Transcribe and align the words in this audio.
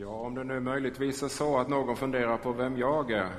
Ja, 0.00 0.08
om 0.08 0.34
det 0.34 0.44
nu 0.44 0.60
möjligtvis 0.60 1.22
är 1.22 1.28
så 1.28 1.58
att 1.58 1.68
någon 1.68 1.96
funderar 1.96 2.36
på 2.36 2.52
vem 2.52 2.78
jag 2.78 3.10
är 3.10 3.30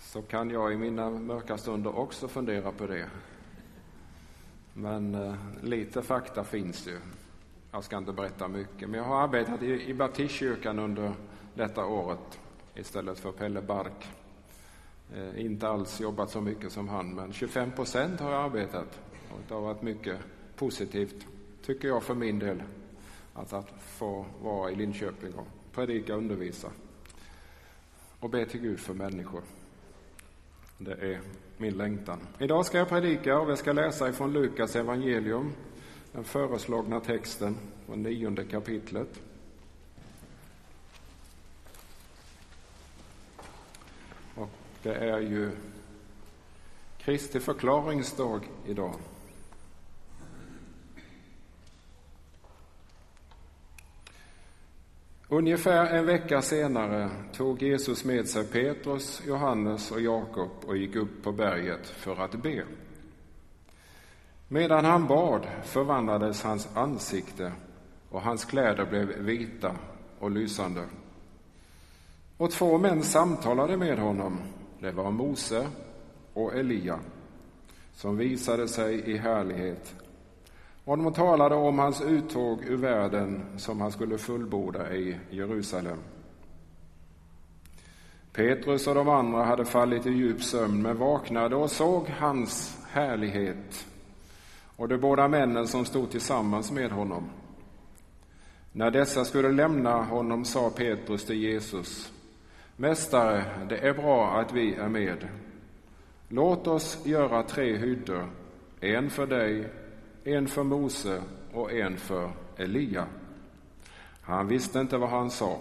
så 0.00 0.22
kan 0.22 0.50
jag 0.50 0.72
i 0.72 0.76
mina 0.76 1.10
mörka 1.10 1.58
stunder 1.58 1.98
också 1.98 2.28
fundera 2.28 2.72
på 2.72 2.86
det. 2.86 3.06
Men 4.74 5.14
eh, 5.14 5.34
lite 5.62 6.02
fakta 6.02 6.44
finns 6.44 6.86
ju. 6.88 6.98
Jag 7.72 7.84
ska 7.84 7.98
inte 7.98 8.12
berätta 8.12 8.48
mycket, 8.48 8.88
men 8.88 8.98
jag 8.98 9.04
har 9.04 9.22
arbetat 9.22 9.62
i, 9.62 9.90
i 9.90 9.94
baptistkyrkan 9.94 10.78
under 10.78 11.12
detta 11.54 11.86
året 11.86 12.40
istället 12.74 13.18
för 13.18 13.32
Pelle 13.32 13.62
Bark. 13.62 14.08
Eh, 15.14 15.44
inte 15.44 15.68
alls 15.68 16.00
jobbat 16.00 16.30
så 16.30 16.40
mycket 16.40 16.72
som 16.72 16.88
han, 16.88 17.14
men 17.14 17.32
25 17.32 17.70
procent 17.72 18.20
har 18.20 18.30
jag 18.30 18.44
arbetat. 18.44 19.00
Och 19.30 19.40
det 19.48 19.54
har 19.54 19.60
varit 19.60 19.82
mycket 19.82 20.18
positivt, 20.56 21.26
tycker 21.62 21.88
jag 21.88 22.02
för 22.02 22.14
min 22.14 22.38
del, 22.38 22.62
att, 23.34 23.52
att 23.52 23.70
få 23.80 24.26
vara 24.42 24.70
i 24.70 24.74
Linköping 24.74 25.34
och 25.34 25.46
predika 25.72 26.12
och 26.12 26.18
undervisa 26.18 26.70
och 28.20 28.30
be 28.30 28.46
till 28.46 28.60
Gud 28.60 28.80
för 28.80 28.94
människor. 28.94 29.42
Det 30.78 30.92
är 30.92 31.20
min 31.56 31.76
längtan. 31.76 32.20
Idag 32.38 32.66
ska 32.66 32.78
jag 32.78 32.88
predika 32.88 33.38
och 33.38 33.50
vi 33.50 33.56
ska 33.56 33.72
läsa 33.72 34.08
ifrån 34.08 34.32
Lukas 34.32 34.76
evangelium, 34.76 35.52
den 36.12 36.24
föreslagna 36.24 37.00
texten 37.00 37.56
från 37.86 38.02
nionde 38.02 38.44
kapitlet. 38.44 39.20
Och 44.34 44.50
det 44.82 44.94
är 44.94 45.20
ju 45.20 45.50
Kristi 46.98 47.40
förklaringsdag 47.40 48.40
idag. 48.66 48.94
Ungefär 55.32 55.86
en 55.86 56.06
vecka 56.06 56.42
senare 56.42 57.10
tog 57.32 57.62
Jesus 57.62 58.04
med 58.04 58.28
sig 58.28 58.44
Petrus, 58.44 59.22
Johannes 59.26 59.90
och 59.90 60.00
Jakob 60.00 60.50
och 60.66 60.76
gick 60.76 60.96
upp 60.96 61.22
på 61.22 61.32
berget 61.32 61.86
för 61.86 62.16
att 62.16 62.42
be. 62.42 62.64
Medan 64.48 64.84
han 64.84 65.06
bad 65.06 65.46
förvandlades 65.64 66.42
hans 66.42 66.68
ansikte 66.76 67.52
och 68.08 68.22
hans 68.22 68.44
kläder 68.44 68.86
blev 68.86 69.06
vita 69.06 69.76
och 70.18 70.30
lysande. 70.30 70.84
Och 72.36 72.50
två 72.50 72.78
män 72.78 73.02
samtalade 73.02 73.76
med 73.76 73.98
honom. 73.98 74.38
Det 74.78 74.90
var 74.90 75.10
Mose 75.10 75.66
och 76.34 76.54
Elia 76.54 76.98
som 77.94 78.16
visade 78.16 78.68
sig 78.68 79.10
i 79.10 79.16
härlighet 79.16 79.94
och 80.90 80.98
de 80.98 81.12
talade 81.12 81.54
om 81.54 81.78
hans 81.78 82.02
uttåg 82.02 82.64
ur 82.64 82.76
världen 82.76 83.42
som 83.56 83.80
han 83.80 83.92
skulle 83.92 84.18
fullborda 84.18 84.94
i 84.94 85.16
Jerusalem. 85.30 85.98
Petrus 88.32 88.86
och 88.86 88.94
de 88.94 89.08
andra 89.08 89.44
hade 89.44 89.64
fallit 89.64 90.06
i 90.06 90.10
djup 90.10 90.42
sömn 90.42 90.82
men 90.82 90.98
vaknade 90.98 91.56
och 91.56 91.70
såg 91.70 92.08
hans 92.08 92.78
härlighet 92.90 93.86
och 94.76 94.88
de 94.88 94.98
båda 94.98 95.28
männen 95.28 95.66
som 95.66 95.84
stod 95.84 96.10
tillsammans 96.10 96.72
med 96.72 96.90
honom. 96.90 97.30
När 98.72 98.90
dessa 98.90 99.24
skulle 99.24 99.52
lämna 99.52 100.02
honom 100.02 100.44
sa 100.44 100.70
Petrus 100.70 101.24
till 101.24 101.42
Jesus 101.42 102.12
Mästare, 102.76 103.44
det 103.68 103.78
är 103.78 103.94
bra 103.94 104.40
att 104.40 104.52
vi 104.52 104.74
är 104.74 104.88
med. 104.88 105.28
Låt 106.28 106.66
oss 106.66 107.06
göra 107.06 107.42
tre 107.42 107.76
hyddor, 107.76 108.30
en 108.80 109.10
för 109.10 109.26
dig, 109.26 109.68
en 110.24 110.48
för 110.48 110.62
Mose 110.62 111.22
och 111.52 111.72
en 111.72 111.96
för 111.96 112.30
Elia. 112.56 113.06
Han 114.20 114.48
visste 114.48 114.80
inte 114.80 114.98
vad 114.98 115.10
han 115.10 115.30
sa. 115.30 115.58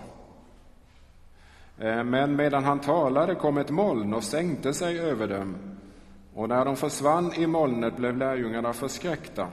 Eh, 1.77 2.03
men 2.03 2.35
medan 2.35 2.63
han 2.63 2.79
talade 2.79 3.35
kom 3.35 3.57
ett 3.57 3.69
moln 3.69 4.13
och 4.13 4.23
sänkte 4.23 4.73
sig 4.73 4.99
över 4.99 5.27
dem. 5.27 5.55
Och 6.33 6.49
när 6.49 6.65
de 6.65 6.75
försvann 6.75 7.33
i 7.33 7.47
molnet 7.47 7.97
blev 7.97 8.17
lärjungarna 8.17 8.73
förskräckta. 8.73 9.47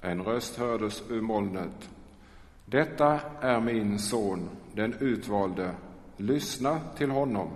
En 0.00 0.22
röst 0.22 0.56
hördes 0.56 1.02
ur 1.10 1.20
molnet. 1.20 1.90
Detta 2.64 3.20
är 3.40 3.60
min 3.60 3.98
son, 3.98 4.48
den 4.74 4.94
utvalde. 5.00 5.70
Lyssna 6.16 6.80
till 6.96 7.10
honom. 7.10 7.48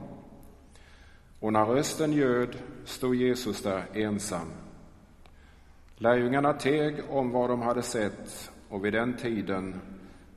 Och 1.41 1.53
när 1.53 1.65
rösten 1.65 2.13
ljöd 2.13 2.57
stod 2.85 3.15
Jesus 3.15 3.63
där 3.63 3.85
ensam. 3.95 4.47
Lärjungarna 6.03 6.53
teg 6.53 7.11
om 7.11 7.31
vad 7.31 7.51
de 7.51 7.63
hade 7.63 7.83
sett 7.83 8.51
och 8.69 8.85
vid 8.85 8.93
den 8.93 9.17
tiden 9.17 9.81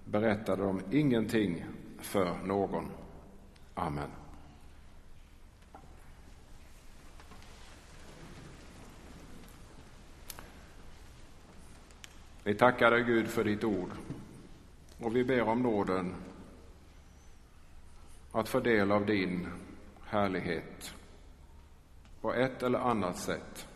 berättade 0.05 0.63
de 0.63 0.81
ingenting 0.91 1.65
för 1.99 2.37
någon. 2.43 2.91
Amen. 3.73 4.09
Vi 12.43 12.55
tackar 12.55 12.91
dig 12.91 13.03
Gud 13.03 13.27
för 13.27 13.43
ditt 13.43 13.63
ord 13.63 13.89
och 14.99 15.15
vi 15.15 15.23
ber 15.23 15.41
om 15.41 15.61
nåden 15.61 16.15
att 18.31 18.49
få 18.49 18.59
del 18.59 18.91
av 18.91 19.05
din 19.05 19.47
härlighet 20.05 20.93
på 22.21 22.33
ett 22.33 22.63
eller 22.63 22.79
annat 22.79 23.17
sätt. 23.17 23.67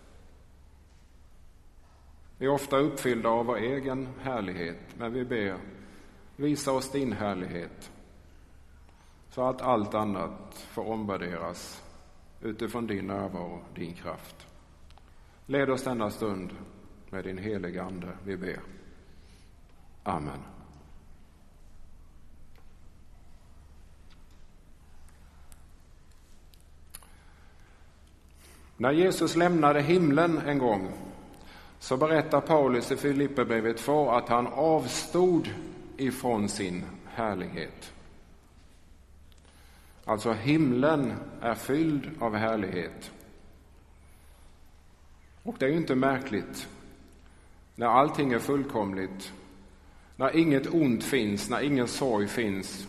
Vi 2.38 2.46
är 2.46 2.50
ofta 2.50 2.78
uppfyllda 2.78 3.30
av 3.30 3.46
vår 3.46 3.58
egen 3.58 4.08
härlighet, 4.22 4.80
men 4.98 5.14
vi 5.14 5.26
ber, 5.26 5.58
visa 6.36 6.72
oss 6.72 6.92
din 6.92 7.14
härlighet 7.14 7.92
så 9.30 9.44
att 9.50 9.62
allt 9.62 9.94
annat 9.94 10.54
får 10.54 10.88
omvärderas 10.88 11.84
utifrån 12.42 12.88
din 12.88 13.08
närvaro, 13.08 13.62
din 13.76 13.94
kraft. 13.94 14.48
Led 15.46 15.70
oss 15.70 15.84
denna 15.84 16.12
stund 16.12 16.56
med 17.10 17.24
din 17.24 17.38
heliga 17.38 17.84
Ande, 17.84 18.18
vi 18.24 18.38
ber. 18.38 18.60
Amen. 20.04 20.40
När 28.78 28.92
Jesus 28.92 29.36
lämnade 29.36 29.82
himlen 29.82 30.38
en 30.38 30.58
gång 30.58 31.07
så 31.80 31.98
berättar 31.98 32.42
Paulus 32.42 32.92
i 32.92 32.98
Filipperbrevet 32.98 33.78
2 33.78 34.10
att 34.10 34.30
han 34.30 34.48
avstod 34.48 35.50
ifrån 35.98 36.50
sin 36.50 36.84
härlighet. 37.06 37.94
Alltså 40.06 40.34
himlen 40.34 41.14
är 41.42 41.56
fylld 41.56 42.10
av 42.20 42.36
härlighet. 42.36 43.12
Och 45.44 45.56
det 45.60 45.66
är 45.66 45.70
ju 45.70 45.78
inte 45.78 45.96
märkligt 45.96 46.68
när 47.76 47.88
allting 47.88 48.34
är 48.34 48.40
fullkomligt, 48.40 49.34
när 50.16 50.38
inget 50.38 50.74
ont 50.74 51.04
finns, 51.04 51.50
när 51.50 51.62
ingen 51.62 51.88
sorg 51.88 52.28
finns. 52.28 52.88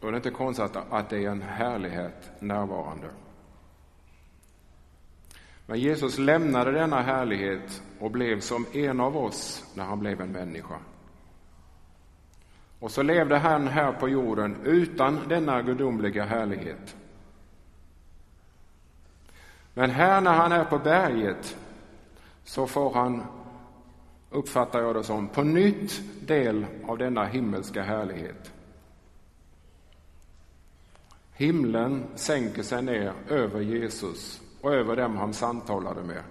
Då 0.00 0.06
är 0.06 0.12
det 0.12 0.16
inte 0.16 0.30
konstigt 0.30 0.76
att 0.90 1.10
det 1.10 1.24
är 1.24 1.30
en 1.30 1.42
härlighet 1.42 2.30
närvarande. 2.40 3.06
Men 5.70 5.80
Jesus 5.80 6.18
lämnade 6.18 6.72
denna 6.72 7.02
härlighet 7.02 7.82
och 7.98 8.10
blev 8.10 8.40
som 8.40 8.66
en 8.72 9.00
av 9.00 9.16
oss 9.16 9.64
när 9.74 9.84
han 9.84 9.98
blev 10.00 10.20
en 10.20 10.32
människa. 10.32 10.78
Och 12.78 12.90
så 12.90 13.02
levde 13.02 13.38
han 13.38 13.68
här 13.68 13.92
på 13.92 14.08
jorden 14.08 14.56
utan 14.64 15.28
denna 15.28 15.62
gudomliga 15.62 16.24
härlighet. 16.24 16.96
Men 19.74 19.90
här 19.90 20.20
när 20.20 20.32
han 20.32 20.52
är 20.52 20.64
på 20.64 20.78
berget 20.78 21.56
så 22.44 22.66
får 22.66 22.94
han, 22.94 23.24
uppfattar 24.30 24.80
jag 24.80 24.94
det 24.94 25.04
som, 25.04 25.28
på 25.28 25.42
nytt 25.42 26.02
del 26.26 26.66
av 26.86 26.98
denna 26.98 27.24
himmelska 27.24 27.82
härlighet. 27.82 28.52
Himlen 31.32 32.04
sänker 32.14 32.62
sig 32.62 32.82
ner 32.82 33.12
över 33.28 33.60
Jesus 33.60 34.40
och 34.68 34.74
över 34.74 34.96
dem 34.96 35.16
han 35.16 35.34
samtalade 35.34 36.02
med. 36.02 36.22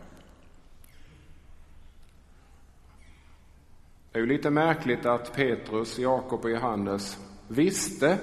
Det 4.12 4.20
är 4.20 4.22
ju 4.22 4.26
lite 4.26 4.50
märkligt 4.50 5.06
att 5.06 5.34
Petrus, 5.34 6.00
Jakob 6.00 6.44
och 6.44 6.52
Johannes 6.52 7.18
visste 7.48 8.18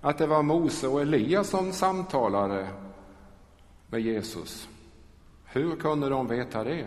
att 0.00 0.18
det 0.18 0.26
var 0.26 0.42
Mose 0.42 0.88
och 0.88 1.00
Elias 1.00 1.48
som 1.48 1.72
samtalade 1.72 2.68
med 3.86 4.00
Jesus. 4.00 4.68
Hur 5.44 5.76
kunde 5.76 6.08
de 6.08 6.28
veta 6.28 6.64
det? 6.64 6.86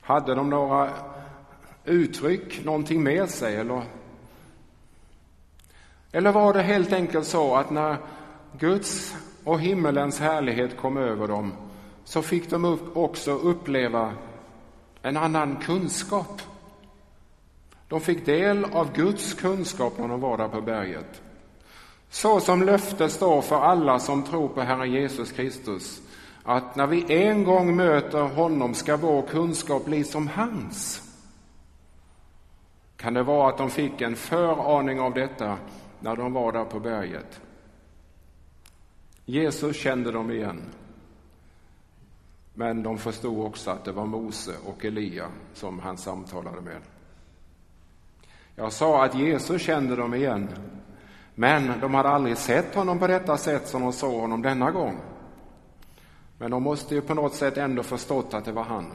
Hade 0.00 0.34
de 0.34 0.50
några 0.50 0.90
uttryck, 1.84 2.64
någonting 2.64 3.02
med 3.02 3.30
sig 3.30 3.56
eller? 3.56 3.82
Eller 6.12 6.32
var 6.32 6.54
det 6.54 6.62
helt 6.62 6.92
enkelt 6.92 7.26
så 7.26 7.56
att 7.56 7.70
när 7.70 7.96
Guds 8.58 9.16
och 9.44 9.60
himmelens 9.60 10.20
härlighet 10.20 10.76
kom 10.76 10.96
över 10.96 11.28
dem 11.28 11.52
så 12.04 12.22
fick 12.22 12.50
de 12.50 12.78
också 12.94 13.30
uppleva 13.30 14.12
en 15.02 15.16
annan 15.16 15.56
kunskap. 15.56 16.42
De 17.88 18.00
fick 18.00 18.26
del 18.26 18.64
av 18.64 18.92
Guds 18.92 19.34
kunskap 19.34 19.98
när 19.98 20.08
de 20.08 20.20
var 20.20 20.36
där 20.36 20.48
på 20.48 20.60
berget. 20.60 21.22
Så 22.10 22.40
som 22.40 22.62
löftet 22.62 23.12
står 23.12 23.42
för 23.42 23.60
alla 23.60 23.98
som 23.98 24.22
tror 24.22 24.48
på 24.48 24.60
Herren 24.60 24.92
Jesus 24.92 25.32
Kristus, 25.32 26.02
att 26.44 26.76
när 26.76 26.86
vi 26.86 27.26
en 27.26 27.44
gång 27.44 27.76
möter 27.76 28.22
honom 28.22 28.74
ska 28.74 28.96
vår 28.96 29.22
kunskap 29.22 29.84
bli 29.84 30.04
som 30.04 30.28
hans. 30.28 31.02
Kan 32.96 33.14
det 33.14 33.22
vara 33.22 33.48
att 33.48 33.58
de 33.58 33.70
fick 33.70 34.00
en 34.00 34.16
föraning 34.16 35.00
av 35.00 35.14
detta 35.14 35.56
när 36.00 36.16
de 36.16 36.32
var 36.32 36.52
där 36.52 36.64
på 36.64 36.80
berget? 36.80 37.40
Jesus 39.30 39.76
kände 39.76 40.12
dem 40.12 40.30
igen. 40.30 40.62
Men 42.54 42.82
de 42.82 42.98
förstod 42.98 43.46
också 43.46 43.70
att 43.70 43.84
det 43.84 43.92
var 43.92 44.06
Mose 44.06 44.52
och 44.66 44.84
Elia 44.84 45.26
som 45.54 45.78
han 45.78 45.96
samtalade 45.96 46.60
med. 46.60 46.80
Jag 48.56 48.72
sa 48.72 49.04
att 49.04 49.14
Jesus 49.14 49.62
kände 49.62 49.96
dem 49.96 50.14
igen, 50.14 50.48
men 51.34 51.72
de 51.80 51.94
hade 51.94 52.08
aldrig 52.08 52.36
sett 52.36 52.74
honom 52.74 52.98
på 52.98 53.06
detta 53.06 53.36
sätt 53.36 53.68
som 53.68 53.82
de 53.82 53.92
såg 53.92 54.20
honom 54.20 54.42
denna 54.42 54.70
gång. 54.70 54.98
Men 56.38 56.50
de 56.50 56.62
måste 56.62 56.94
ju 56.94 57.00
på 57.00 57.14
något 57.14 57.34
sätt 57.34 57.56
ändå 57.56 57.82
förstått 57.82 58.34
att 58.34 58.44
det 58.44 58.52
var 58.52 58.64
han. 58.64 58.86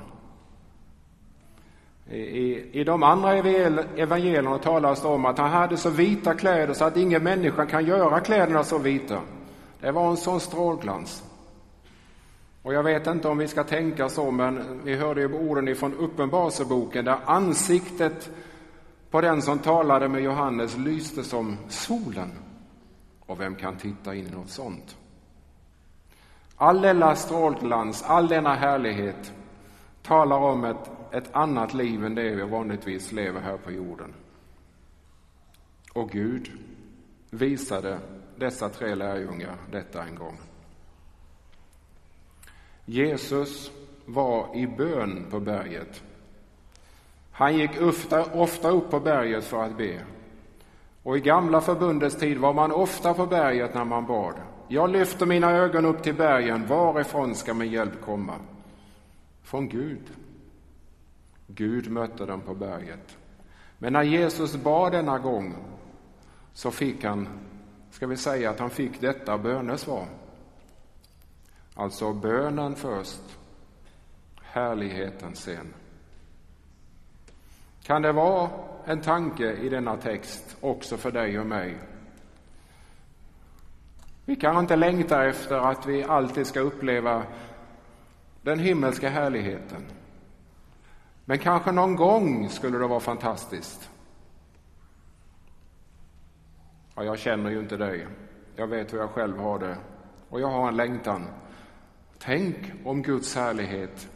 I, 2.10 2.80
I 2.80 2.84
de 2.84 3.04
andra 3.04 3.34
evangelierna 3.34 4.58
talas 4.58 5.02
det 5.02 5.08
om 5.08 5.26
att 5.26 5.38
han 5.38 5.52
hade 5.52 5.78
så 5.78 5.90
vita 5.90 6.34
kläder 6.34 6.74
så 6.74 6.86
att 6.86 6.98
ingen 6.98 7.24
människa 7.24 7.66
kan 7.66 7.86
göra 7.86 8.20
kläderna 8.20 8.64
så 8.64 8.78
vita. 8.78 9.22
Det 9.86 9.92
var 9.92 10.10
en 10.10 10.18
sån 10.18 10.40
strålglans. 10.40 11.24
Och 12.62 12.74
jag 12.74 12.84
vet 12.84 13.08
inte 13.08 13.28
om 13.28 13.38
vi 13.38 13.48
ska 13.48 13.64
tänka 13.64 14.10
så, 14.10 14.32
men 14.32 14.82
vi 14.84 14.96
hörde 14.96 15.22
ju 15.22 15.34
orden 15.34 15.68
ifrån 15.68 15.94
Uppenbarelseboken 15.94 17.06
där 17.06 17.20
ansiktet 17.26 18.30
på 19.10 19.22
den 19.22 19.42
som 19.42 19.60
talade 19.60 20.08
med 20.08 20.22
Johannes 20.22 20.78
lyste 20.78 21.24
som 21.24 21.58
solen. 21.70 22.32
Och 23.26 23.40
vem 23.40 23.56
kan 23.56 23.78
titta 23.78 24.16
in 24.16 24.28
i 24.28 24.32
något 24.32 24.50
sånt? 24.50 24.98
All 26.56 26.82
denna 26.82 27.16
strålglans, 27.16 28.04
all 28.04 28.28
denna 28.28 28.56
härlighet 28.56 29.34
talar 30.02 30.38
om 30.38 30.64
ett, 30.64 30.92
ett 31.12 31.36
annat 31.36 31.74
liv 31.74 32.06
än 32.06 32.16
det 32.16 32.36
vi 32.36 32.44
vanligtvis 32.44 33.12
lever 33.12 33.42
här 33.42 33.58
på 33.58 33.72
jorden. 33.72 34.14
Och 35.94 36.10
Gud 36.10 36.52
visade 37.30 38.00
dessa 38.38 38.70
tre 38.70 38.96
lärjungar 38.96 39.56
detta 39.72 40.04
en 40.04 40.16
gång. 40.16 40.40
Jesus 42.86 43.72
var 44.06 44.56
i 44.56 44.68
bön 44.68 45.26
på 45.32 45.40
berget. 45.40 46.04
Han 47.32 47.58
gick 47.58 47.82
ofta, 47.82 48.26
ofta 48.26 48.70
upp 48.70 48.90
på 48.90 49.00
berget 49.00 49.44
för 49.44 49.64
att 49.64 49.78
be. 49.78 50.02
Och 51.04 51.18
i 51.18 51.20
gamla 51.20 51.62
förbundets 51.62 52.16
tid 52.16 52.38
var 52.38 52.54
man 52.54 52.72
ofta 52.72 53.14
på 53.14 53.26
berget 53.26 53.74
när 53.74 53.86
man 53.86 54.06
bad. 54.06 54.36
Jag 54.68 54.90
lyfter 54.90 55.26
mina 55.26 55.52
ögon 55.52 55.86
upp 55.86 56.04
till 56.04 56.16
bergen, 56.16 56.68
varifrån 56.68 57.36
ska 57.36 57.54
min 57.54 57.72
hjälp 57.72 58.02
komma? 58.02 58.34
Från 59.44 59.70
Gud. 59.70 60.12
Gud 61.48 61.92
mötte 61.92 62.26
dem 62.26 62.42
på 62.42 62.54
berget. 62.56 63.18
Men 63.78 63.94
när 63.94 64.04
Jesus 64.04 64.56
bad 64.56 64.92
denna 64.92 65.20
gång 65.20 65.56
så 66.54 66.72
fick 66.72 67.04
han, 67.04 67.28
ska 67.96 68.08
vi 68.08 68.18
säga 68.18 68.50
att 68.50 68.60
han 68.60 68.70
fick 68.70 69.02
detta 69.02 69.38
bönesvar. 69.38 70.08
Alltså 71.74 72.14
bönen 72.14 72.76
först, 72.76 73.22
härligheten 74.42 75.36
sen. 75.36 75.74
Kan 77.84 78.02
det 78.02 78.12
vara 78.12 78.50
en 78.86 79.02
tanke 79.02 79.54
i 79.54 79.70
denna 79.70 79.98
text 79.98 80.58
också 80.62 80.98
för 80.98 81.12
dig 81.12 81.40
och 81.40 81.46
mig? 81.46 81.78
Vi 84.26 84.36
kanske 84.36 84.60
inte 84.60 84.76
längtar 84.76 85.26
efter 85.26 85.56
att 85.56 85.86
vi 85.86 86.04
alltid 86.04 86.48
ska 86.48 86.60
uppleva 86.60 87.24
den 88.42 88.60
himmelska 88.60 89.10
härligheten. 89.10 89.86
Men 91.26 91.40
kanske 91.40 91.72
någon 91.72 91.96
gång 91.96 92.50
skulle 92.50 92.78
det 92.78 92.88
vara 92.88 93.00
fantastiskt. 93.00 93.90
Ja, 96.96 97.04
jag 97.04 97.20
känner 97.20 97.50
ju 97.50 97.60
inte 97.60 97.78
dig. 97.78 98.08
Jag 98.56 98.68
vet 98.68 98.94
hur 98.94 98.98
jag 98.98 99.10
själv 99.10 99.38
har 99.38 99.60
det. 99.60 99.78
Och 100.30 100.42
jag 100.42 100.48
har 100.48 100.68
en 100.68 100.78
längtan. 100.78 101.26
Tänk 102.20 102.58
om 102.86 103.02
Guds 103.02 103.36
härlighet, 103.36 104.10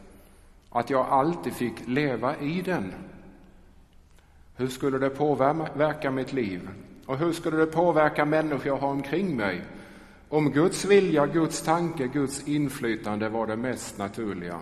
att 0.69 0.89
jag 0.89 1.05
alltid 1.05 1.53
fick 1.53 1.87
leva 1.87 2.37
i 2.37 2.61
den. 2.61 2.93
Hur 4.55 4.67
skulle 4.67 4.97
det 4.97 5.09
påverka 5.09 6.11
mitt 6.11 6.33
liv? 6.33 6.69
Och 7.05 7.17
hur 7.17 7.31
skulle 7.31 7.57
det 7.57 7.65
påverka 7.65 8.25
människor 8.25 8.67
jag 8.67 8.77
har 8.77 8.89
omkring 8.89 9.37
mig? 9.37 9.61
Om 10.29 10.51
Guds 10.51 10.85
vilja, 10.85 11.27
Guds 11.27 11.61
tanke, 11.61 12.07
Guds 12.07 12.47
inflytande 12.47 13.29
var 13.29 13.47
det 13.47 13.55
mest 13.55 13.97
naturliga. 13.97 14.59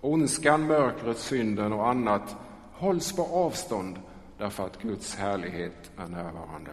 Ondskan, 0.00 0.66
mörkret, 0.66 1.18
synden 1.18 1.72
och 1.72 1.88
annat 1.88 2.36
hålls 2.72 3.16
på 3.16 3.22
avstånd 3.22 3.98
därför 4.38 4.66
att 4.66 4.82
Guds 4.82 5.16
härlighet 5.16 5.90
är 5.96 6.06
närvarande. 6.06 6.70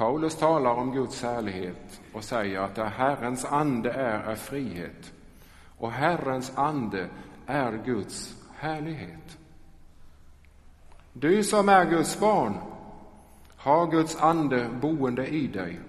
Paulus 0.00 0.36
talar 0.36 0.70
om 0.70 0.92
Guds 0.92 1.22
härlighet 1.22 2.00
och 2.12 2.24
säger 2.24 2.60
att 2.60 2.74
där 2.74 2.84
Herrens 2.84 3.44
ande 3.44 3.92
är, 3.92 4.18
är 4.18 4.34
frihet. 4.34 5.12
Och 5.78 5.92
Herrens 5.92 6.52
ande 6.54 7.08
är 7.46 7.82
Guds 7.84 8.36
härlighet. 8.56 9.38
Du 11.12 11.44
som 11.44 11.68
är 11.68 11.90
Guds 11.90 12.20
barn 12.20 12.54
har 13.56 13.90
Guds 13.90 14.16
ande 14.16 14.68
boende 14.80 15.26
i 15.26 15.46
dig. 15.46 15.80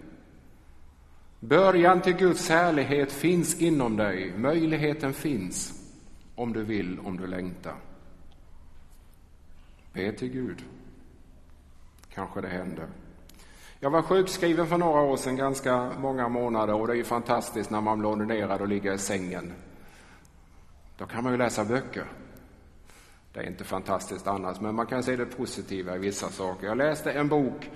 Början 1.40 2.02
till 2.02 2.16
Guds 2.16 2.50
härlighet 2.50 3.12
finns 3.12 3.62
inom 3.62 3.98
dig. 3.98 4.38
Möjligheten 4.38 5.14
finns 5.14 5.74
om 6.36 6.54
du 6.54 6.64
vill, 6.64 7.00
om 7.00 7.18
du 7.18 7.28
längtar. 7.28 7.76
Be 9.94 10.12
till 10.12 10.30
Gud. 10.30 10.64
Kanske 12.14 12.42
det 12.42 12.48
händer. 12.48 12.88
Jag 13.84 13.90
var 13.90 14.02
sjukskriven 14.02 14.68
för 14.68 14.78
några 14.78 15.02
år 15.02 15.18
sedan, 15.18 15.36
ganska 15.36 15.92
många 16.00 16.30
månader, 16.30 16.74
och 16.74 16.88
det 16.88 16.94
är 16.94 16.98
ju 16.98 17.04
fantastiskt 17.04 17.70
när 17.70 17.82
man 17.82 18.00
blir 18.00 18.10
ordinerad 18.10 18.62
och 18.62 18.68
ligger 18.68 18.94
i 18.94 18.98
sängen. 18.98 19.54
Då 20.98 21.06
kan 21.06 21.24
man 21.24 21.34
ju 21.34 21.38
läsa 21.38 21.66
böcker. 21.66 22.06
Det 23.34 23.40
är 23.40 23.44
inte 23.44 23.64
fantastiskt 23.64 24.28
annars, 24.28 24.60
men 24.60 24.76
man 24.76 24.86
kan 24.86 25.04
se 25.04 25.16
det 25.16 25.26
positiva 25.26 25.96
i 25.96 26.00
vissa 26.00 26.30
saker. 26.30 26.68
Jag 26.68 26.78
läste 26.78 27.12
en 27.12 27.28
bok, 27.28 27.70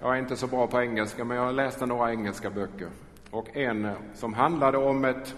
jag 0.00 0.14
är 0.14 0.18
inte 0.18 0.36
så 0.36 0.46
bra 0.46 0.66
på 0.66 0.80
engelska, 0.82 1.24
men 1.24 1.36
jag 1.36 1.54
läste 1.54 1.86
några 1.86 2.10
engelska 2.10 2.50
böcker. 2.50 2.88
Och 3.30 3.56
en 3.56 3.94
som 4.14 4.34
handlade 4.34 4.78
om 4.78 5.04
ett 5.04 5.34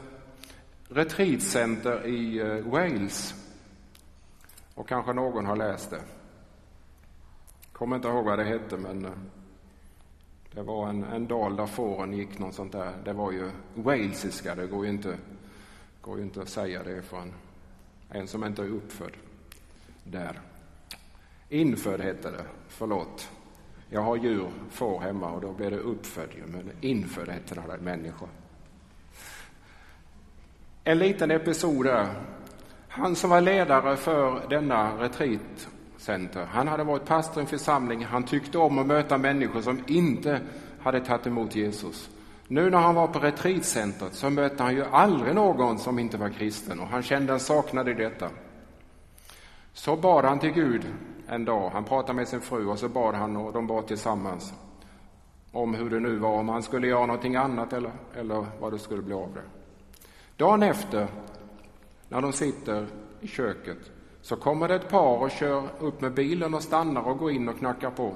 retreatcenter 0.88 2.06
i 2.06 2.38
eh, 2.38 2.72
Wales. 2.72 3.34
Och 4.75 4.88
kanske 4.88 5.12
någon 5.12 5.46
har 5.46 5.56
läst 5.56 5.90
det. 5.90 6.00
Kommer 7.72 7.96
inte 7.96 8.08
ihåg 8.08 8.25
vad 8.25 8.38
det 8.38 8.44
hette, 8.44 8.76
men 8.76 9.04
eh, 9.04 9.10
det 10.56 10.62
var 10.62 10.88
en, 10.88 11.04
en 11.04 11.26
dal 11.26 11.56
där 11.56 11.66
fåren 11.66 12.12
gick, 12.12 12.38
något 12.38 12.54
sånt 12.54 12.72
där. 12.72 12.92
Det 13.04 13.12
var 13.12 13.32
ju 13.32 13.50
walesiska, 13.75 14.54
det 14.54 14.66
går 14.66 14.84
ju 14.84 14.90
inte, 14.90 15.16
går 16.00 16.18
ju 16.18 16.22
inte 16.22 16.42
att 16.42 16.48
säga 16.48 16.82
det 16.82 17.02
för 17.02 17.16
en, 17.16 17.32
en 18.10 18.26
som 18.26 18.44
inte 18.44 18.62
är 18.62 18.68
uppfödd 18.68 19.12
där. 20.04 20.40
Infödd 21.48 22.00
hette 22.00 22.30
det, 22.30 22.44
förlåt. 22.68 23.30
Jag 23.90 24.00
har 24.00 24.16
djur, 24.16 24.50
får 24.70 25.00
hemma 25.00 25.30
och 25.30 25.40
då 25.40 25.52
blir 25.52 25.70
det 25.70 25.78
uppfödd 25.78 26.30
men 26.46 26.70
infödd 26.80 27.28
hette 27.28 27.54
det, 27.54 27.78
människa. 27.80 28.26
En 30.84 30.98
liten 30.98 31.30
episod 31.30 31.86
där. 31.86 32.08
Han 32.88 33.16
som 33.16 33.30
var 33.30 33.40
ledare 33.40 33.96
för 33.96 34.48
denna 34.48 35.02
retreat 35.02 35.68
Center. 35.96 36.44
han 36.44 36.68
hade 36.68 36.84
varit 36.84 37.04
pastor 37.04 37.38
i 37.38 37.40
en 37.40 37.46
församling, 37.46 38.04
han 38.04 38.22
tyckte 38.22 38.58
om 38.58 38.78
att 38.78 38.86
möta 38.86 39.18
människor 39.18 39.60
som 39.60 39.80
inte 39.86 40.40
hade 40.80 41.00
tagit 41.00 41.26
emot 41.26 41.54
Jesus. 41.54 42.10
Nu 42.48 42.70
när 42.70 42.78
han 42.78 42.94
var 42.94 43.06
på 43.06 43.18
retreatcentret 43.18 44.14
så 44.14 44.30
mötte 44.30 44.62
han 44.62 44.74
ju 44.74 44.84
aldrig 44.84 45.34
någon 45.34 45.78
som 45.78 45.98
inte 45.98 46.16
var 46.16 46.28
kristen 46.28 46.80
och 46.80 46.86
han 46.86 47.02
kände 47.02 47.32
en 47.32 47.40
saknad 47.40 47.88
i 47.88 47.94
detta. 47.94 48.28
Så 49.72 49.96
bad 49.96 50.24
han 50.24 50.38
till 50.38 50.52
Gud 50.52 50.86
en 51.28 51.44
dag. 51.44 51.70
Han 51.70 51.84
pratade 51.84 52.12
med 52.12 52.28
sin 52.28 52.40
fru 52.40 52.66
och 52.66 52.78
så 52.78 52.88
bad 52.88 53.14
han 53.14 53.36
och 53.36 53.52
de 53.52 53.66
bad 53.66 53.86
tillsammans 53.86 54.52
om 55.52 55.74
hur 55.74 55.90
det 55.90 56.00
nu 56.00 56.16
var, 56.16 56.38
om 56.38 56.48
han 56.48 56.62
skulle 56.62 56.86
göra 56.86 57.06
någonting 57.06 57.36
annat 57.36 57.72
eller, 57.72 57.92
eller 58.14 58.46
vad 58.60 58.72
det 58.72 58.78
skulle 58.78 59.02
bli 59.02 59.14
av 59.14 59.34
det. 59.34 59.42
Dagen 60.36 60.62
efter, 60.62 61.08
när 62.08 62.20
de 62.20 62.32
sitter 62.32 62.86
i 63.20 63.28
köket, 63.28 63.78
så 64.26 64.37
kommer 64.37 64.68
det 64.68 64.75
ett 64.75 64.88
par 64.88 65.23
och 65.23 65.30
kör 65.30 65.68
upp 65.78 66.00
med 66.00 66.14
bilen 66.14 66.54
och 66.54 66.62
stannar 66.62 67.02
och 67.02 67.18
går 67.18 67.30
in 67.30 67.49
och 67.49 67.59
knackar 67.59 67.90
på. 67.90 68.14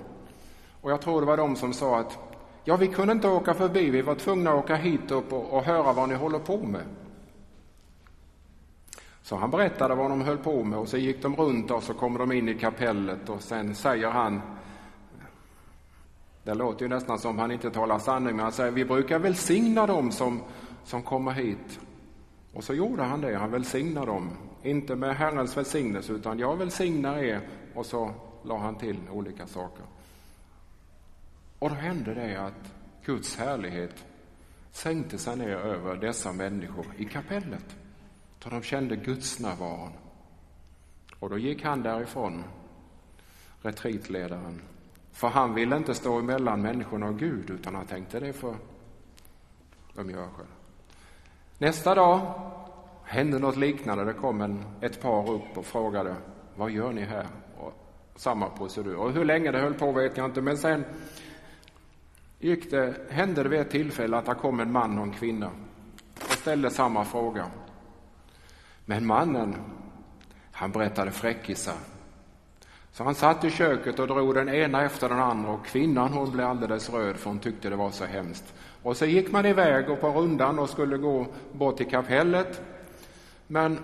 Och 0.81 0.91
jag 0.91 1.01
tror 1.01 1.21
det 1.21 1.27
var 1.27 1.37
de 1.37 1.57
som 1.57 1.73
sa 1.73 1.99
att 1.99 2.19
ja, 2.65 2.77
vi 2.77 2.89
kunde 2.89 3.13
inte 3.13 3.29
åka 3.29 3.55
förbi, 3.55 3.91
vi 3.91 4.03
var 4.03 4.15
tvungna 4.15 4.51
att 4.51 4.65
åka 4.65 4.77
hit 4.77 5.11
upp 5.11 5.33
och, 5.33 5.53
och 5.53 5.63
höra 5.63 5.93
vad 5.93 6.09
ni 6.09 6.15
håller 6.15 6.39
på 6.39 6.57
med. 6.57 6.83
Så 9.23 9.37
han 9.37 9.51
berättade 9.51 9.95
vad 9.95 10.11
de 10.11 10.21
höll 10.21 10.39
på 10.39 10.65
med 10.65 10.79
och 10.79 10.89
så 10.89 10.97
gick 10.97 11.23
de 11.23 11.37
runt 11.37 11.71
och 11.71 11.83
så 11.83 11.95
kom 11.95 12.19
de 12.19 12.33
in 12.33 12.49
i 12.49 12.55
kapellet 12.55 13.29
och 13.29 13.43
sen 13.43 13.75
säger 13.75 14.11
han 14.11 14.41
det 16.45 16.55
låter 16.55 16.83
ju 16.83 16.89
nästan 16.89 17.19
som 17.19 17.39
han 17.39 17.51
inte 17.51 17.71
talar 17.71 17.99
sanning, 17.99 18.37
men 18.37 18.43
han 18.43 18.53
säger 18.53 18.71
vi 18.71 18.85
brukar 18.85 19.19
välsigna 19.19 19.87
dem 19.87 20.13
som, 20.13 20.43
som 20.85 21.03
kommer 21.03 21.33
hit. 21.33 21.81
Och 22.55 22.65
så 22.65 22.75
gjorde 22.75 23.03
han 23.03 23.21
det, 23.21 23.37
han 23.37 23.51
välsignade 23.51 24.07
dem. 24.07 24.31
Inte 24.63 24.97
med 24.97 25.17
Herrens 25.17 25.57
välsignelse, 25.57 26.13
utan 26.13 26.39
jag 26.39 26.57
välsignar 26.57 27.19
er. 27.19 27.49
Och 27.75 27.87
så 27.87 28.15
la 28.43 28.59
han 28.59 28.79
till 28.79 28.99
olika 29.11 29.47
saker. 29.47 29.85
Och 31.59 31.69
då 31.69 31.75
hände 31.75 32.15
det 32.15 32.37
att 32.37 32.75
Guds 33.05 33.37
härlighet 33.37 34.05
sänkte 34.71 35.19
sig 35.19 35.37
ner 35.37 35.57
över 35.57 35.97
dessa 35.97 36.33
människor 36.33 36.87
i 36.97 37.05
kapellet. 37.05 37.77
Då 38.39 38.51
de 38.51 38.63
kände 38.63 38.97
Guds 38.97 39.41
närvaron. 39.41 39.93
Och 41.19 41.31
då 41.31 41.39
gick 41.39 41.65
han 41.65 41.83
därifrån, 41.83 42.45
retreatledaren. 43.63 44.63
För 45.13 45.29
han 45.29 45.55
ville 45.55 45.77
inte 45.77 45.95
stå 45.95 46.19
emellan 46.19 46.63
människorna 46.63 47.07
och 47.07 47.19
Gud, 47.19 47.51
utan 47.51 47.75
han 47.75 47.87
tänkte 47.87 48.21
det 48.21 48.33
för 48.33 48.57
de 49.95 50.11
gör 50.11 50.29
själv. 50.29 50.49
Nästa 51.59 51.95
dag 51.95 52.51
hände 53.11 53.39
något 53.39 53.57
liknande. 53.57 54.05
Det 54.05 54.13
kom 54.13 54.41
en, 54.41 54.65
ett 54.81 55.03
par 55.03 55.31
upp 55.31 55.59
och 55.59 55.67
frågade 55.67 56.17
vad 56.57 56.71
gör 56.71 56.93
ni 56.93 57.05
här? 57.05 57.27
Och 57.59 57.73
samma 58.17 58.49
procedur. 58.49 58.97
Och 58.97 59.13
hur 59.13 59.25
länge 59.25 59.51
det 59.51 59.59
höll 59.59 59.75
på 59.75 59.93
vet 59.93 60.17
jag 60.17 60.27
inte, 60.27 60.41
men 60.41 60.59
sen 60.59 60.85
gick 62.39 62.71
det, 62.71 62.95
hände 63.11 63.43
det 63.43 63.49
vid 63.49 63.61
ett 63.61 63.71
tillfälle 63.71 64.17
att 64.17 64.27
det 64.27 64.35
kom 64.35 64.61
en 64.61 64.73
man 64.73 64.99
och 64.99 65.05
en 65.05 65.13
kvinna 65.13 65.51
och 66.15 66.33
ställde 66.33 66.71
samma 66.71 67.05
fråga. 67.05 67.47
Men 68.85 69.07
mannen, 69.07 69.55
han 70.53 70.71
berättade 70.71 71.11
fräckisar. 71.11 71.77
Så 72.93 73.05
han 73.05 73.15
satt 73.15 73.45
i 73.45 73.51
köket 73.51 73.99
och 73.99 74.07
drog 74.07 74.35
den 74.35 74.49
ena 74.49 74.83
efter 74.83 75.09
den 75.09 75.19
andra 75.19 75.51
och 75.51 75.67
kvinnan 75.67 76.13
hon 76.13 76.33
blev 76.33 76.47
alldeles 76.47 76.91
röd 76.91 77.17
för 77.17 77.31
hon 77.31 77.39
tyckte 77.39 77.71
det 77.71 77.77
var 77.77 77.91
så 77.91 78.05
hemskt. 78.05 78.55
Och 78.83 78.97
så 78.97 79.07
gick 79.07 79.33
man 79.33 79.47
iväg 79.47 79.91
och 79.91 80.01
på 80.01 80.09
rundan 80.09 80.59
och 80.59 80.71
skulle 80.71 80.97
gå 80.97 81.27
bort 81.53 81.77
till 81.77 81.91
kapellet. 81.91 82.63
Men 83.53 83.79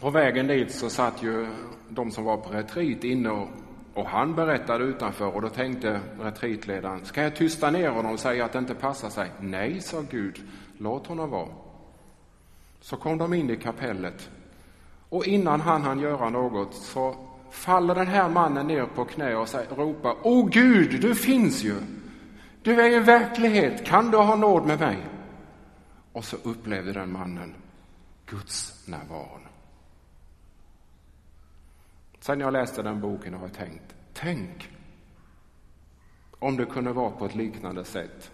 på 0.00 0.10
vägen 0.10 0.46
dit 0.46 0.72
så 0.74 0.90
satt 0.90 1.22
ju 1.22 1.46
de 1.88 2.10
som 2.10 2.24
var 2.24 2.36
på 2.36 2.52
retreat 2.52 3.04
inne 3.04 3.30
och, 3.30 3.48
och 3.94 4.06
han 4.06 4.34
berättade 4.34 4.84
utanför 4.84 5.34
och 5.34 5.42
då 5.42 5.48
tänkte 5.48 6.00
retreatledaren, 6.20 7.04
ska 7.04 7.22
jag 7.22 7.36
tysta 7.36 7.70
ner 7.70 7.88
honom 7.88 8.12
och 8.12 8.20
säga 8.20 8.44
att 8.44 8.52
det 8.52 8.58
inte 8.58 8.74
passar 8.74 9.10
sig? 9.10 9.30
Nej, 9.40 9.80
sa 9.80 10.02
Gud, 10.10 10.40
låt 10.78 11.06
honom 11.06 11.30
vara. 11.30 11.48
Så 12.80 12.96
kom 12.96 13.18
de 13.18 13.34
in 13.34 13.50
i 13.50 13.56
kapellet 13.56 14.30
och 15.08 15.26
innan 15.26 15.60
han 15.60 15.82
hann 15.82 16.00
göra 16.00 16.30
något 16.30 16.74
så 16.74 17.16
faller 17.50 17.94
den 17.94 18.06
här 18.06 18.28
mannen 18.28 18.66
ner 18.66 18.86
på 18.86 19.04
knä 19.04 19.36
och 19.36 19.48
säger, 19.48 19.74
ropar, 19.74 20.14
Åh 20.22 20.48
Gud, 20.48 21.00
du 21.00 21.14
finns 21.14 21.64
ju! 21.64 21.74
Du 22.62 22.80
är 22.80 22.96
en 22.96 23.04
verklighet, 23.04 23.86
kan 23.86 24.10
du 24.10 24.16
ha 24.16 24.36
nåd 24.36 24.66
med 24.66 24.80
mig? 24.80 24.98
Och 26.12 26.24
så 26.24 26.36
upplevde 26.42 26.92
den 26.92 27.12
mannen 27.12 27.54
Guds 28.26 28.88
närvaron. 28.88 29.40
Sen 32.20 32.40
jag 32.40 32.52
läste 32.52 32.82
den 32.82 33.00
boken 33.00 33.34
har 33.34 33.40
jag 33.40 33.52
tänkt, 33.52 33.94
tänk 34.12 34.70
om 36.38 36.56
det 36.56 36.66
kunde 36.66 36.92
vara 36.92 37.10
på 37.10 37.26
ett 37.26 37.34
liknande 37.34 37.84
sätt 37.84 38.30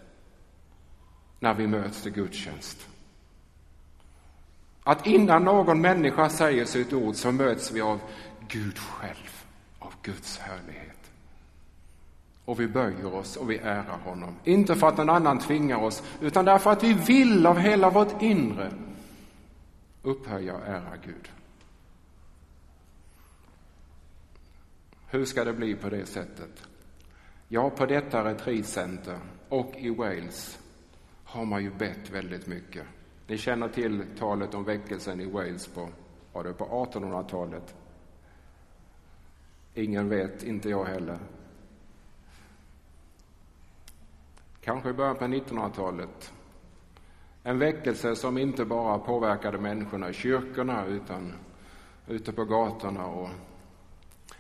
när 1.39 1.55
vi 1.55 1.67
möts 1.67 2.03
till 2.03 2.13
gudstjänst. 2.13 2.89
Att 4.85 5.07
innan 5.07 5.45
någon 5.45 5.81
människa 5.81 6.29
säger 6.29 6.65
sitt 6.65 6.93
ord 6.93 7.15
så 7.15 7.33
möts 7.33 7.73
vi 7.73 7.81
av 7.81 8.01
Gud 8.49 8.79
själv, 8.79 9.45
av 9.79 9.95
Guds 10.03 10.39
härlighet. 10.39 11.11
Och 12.45 12.61
vi 12.61 12.69
böjer 12.69 13.15
oss 13.15 13.37
och 13.37 13.51
vi 13.51 13.59
ärar 13.59 13.99
honom. 14.05 14.37
Inte 14.45 14.75
för 14.75 14.89
att 14.89 14.97
någon 14.97 15.11
annan 15.11 15.39
tvingar 15.39 15.77
oss, 15.77 16.03
utan 16.21 16.45
därför 16.45 16.73
att 16.73 16.85
vi 16.85 16.93
vill 16.93 17.47
av 17.47 17.59
hela 17.59 17.91
vårt 17.91 18.23
inre 18.23 18.73
upphöja 20.03 20.55
och 20.55 20.67
ära 20.67 20.97
Gud. 21.05 21.31
Hur 25.07 25.25
ska 25.25 25.45
det 25.45 25.53
bli 25.53 25.75
på 25.75 25.89
det 25.89 26.07
sättet? 26.07 26.69
Ja, 27.49 27.71
på 27.71 27.87
detta 27.87 28.25
retreatcenter 28.25 29.19
och 29.49 29.75
i 29.77 29.91
Wales 29.91 30.59
har 31.25 31.45
man 31.45 31.63
ju 31.63 31.71
bett 31.71 32.11
väldigt 32.11 32.47
mycket. 32.47 32.87
Ni 33.27 33.39
känner 33.39 33.69
till 33.69 34.05
talet 34.19 34.55
om 34.55 34.65
väckelsen 34.65 35.21
i 35.21 35.27
Wales 35.27 35.69
på, 35.69 35.89
var 36.33 36.45
det 36.45 36.53
på 36.53 36.65
1800-talet. 36.65 37.75
Ingen 39.75 40.09
vet, 40.09 40.43
inte 40.43 40.69
jag 40.71 40.85
heller. 40.85 41.19
Kanske 44.61 44.91
i 44.91 44.93
början 44.93 45.17
på 45.17 45.25
1900-talet. 45.25 46.33
En 47.43 47.59
väckelse 47.59 48.17
som 48.17 48.39
inte 48.39 48.65
bara 48.65 48.99
påverkade 48.99 49.59
människorna 49.59 50.11
i 50.11 50.13
kyrkorna 50.13 50.87
utan 50.87 51.33
ute 52.09 52.33
på 52.33 52.45
gatorna 52.45 53.07
och 53.07 53.29